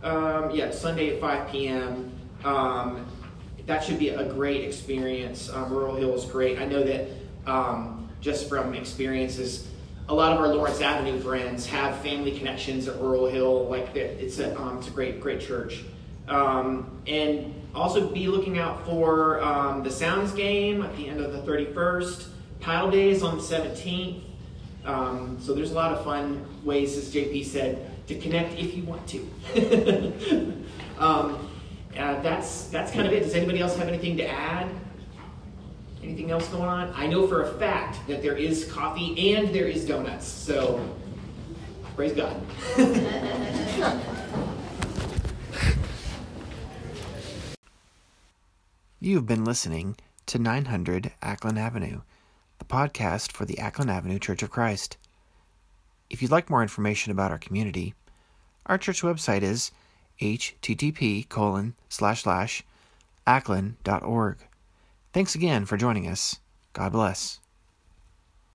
[0.05, 2.13] Um, yeah, Sunday at 5 p.m.
[2.45, 3.05] Um,
[3.67, 5.51] that should be a great experience.
[5.51, 6.61] Um, Rural Hill is great.
[6.61, 7.09] I know that
[7.45, 9.67] um, just from experiences,
[10.09, 13.69] a lot of our Lawrence Avenue friends have family connections at Rural Hill.
[13.69, 15.83] Like it's a um, it's a great great church.
[16.29, 19.41] And also be looking out for
[19.83, 22.29] the Sounds game at the end of the 31st.
[22.61, 24.23] Paddle Days on the 17th.
[24.85, 28.83] Um, so there's a lot of fun ways, as JP said, to connect if you
[28.85, 29.21] want to.
[30.99, 31.49] um,
[31.97, 33.21] uh, that's that's kind of it.
[33.21, 34.69] Does anybody else have anything to add?
[36.03, 36.93] Anything else going on?
[36.97, 40.27] I know for a fact that there is coffee and there is donuts.
[40.27, 40.85] So
[41.95, 42.35] praise God.
[49.01, 49.97] You've been listening
[50.27, 52.03] to 900 Acklen Avenue,
[52.73, 54.97] podcast for the Acklen Avenue Church of Christ.
[56.09, 57.93] If you'd like more information about our community,
[58.65, 59.73] our church website is
[60.23, 62.63] http colon slash slash
[63.27, 64.39] acklen.org.
[65.13, 66.39] Thanks again for joining us.
[66.73, 67.42] God bless.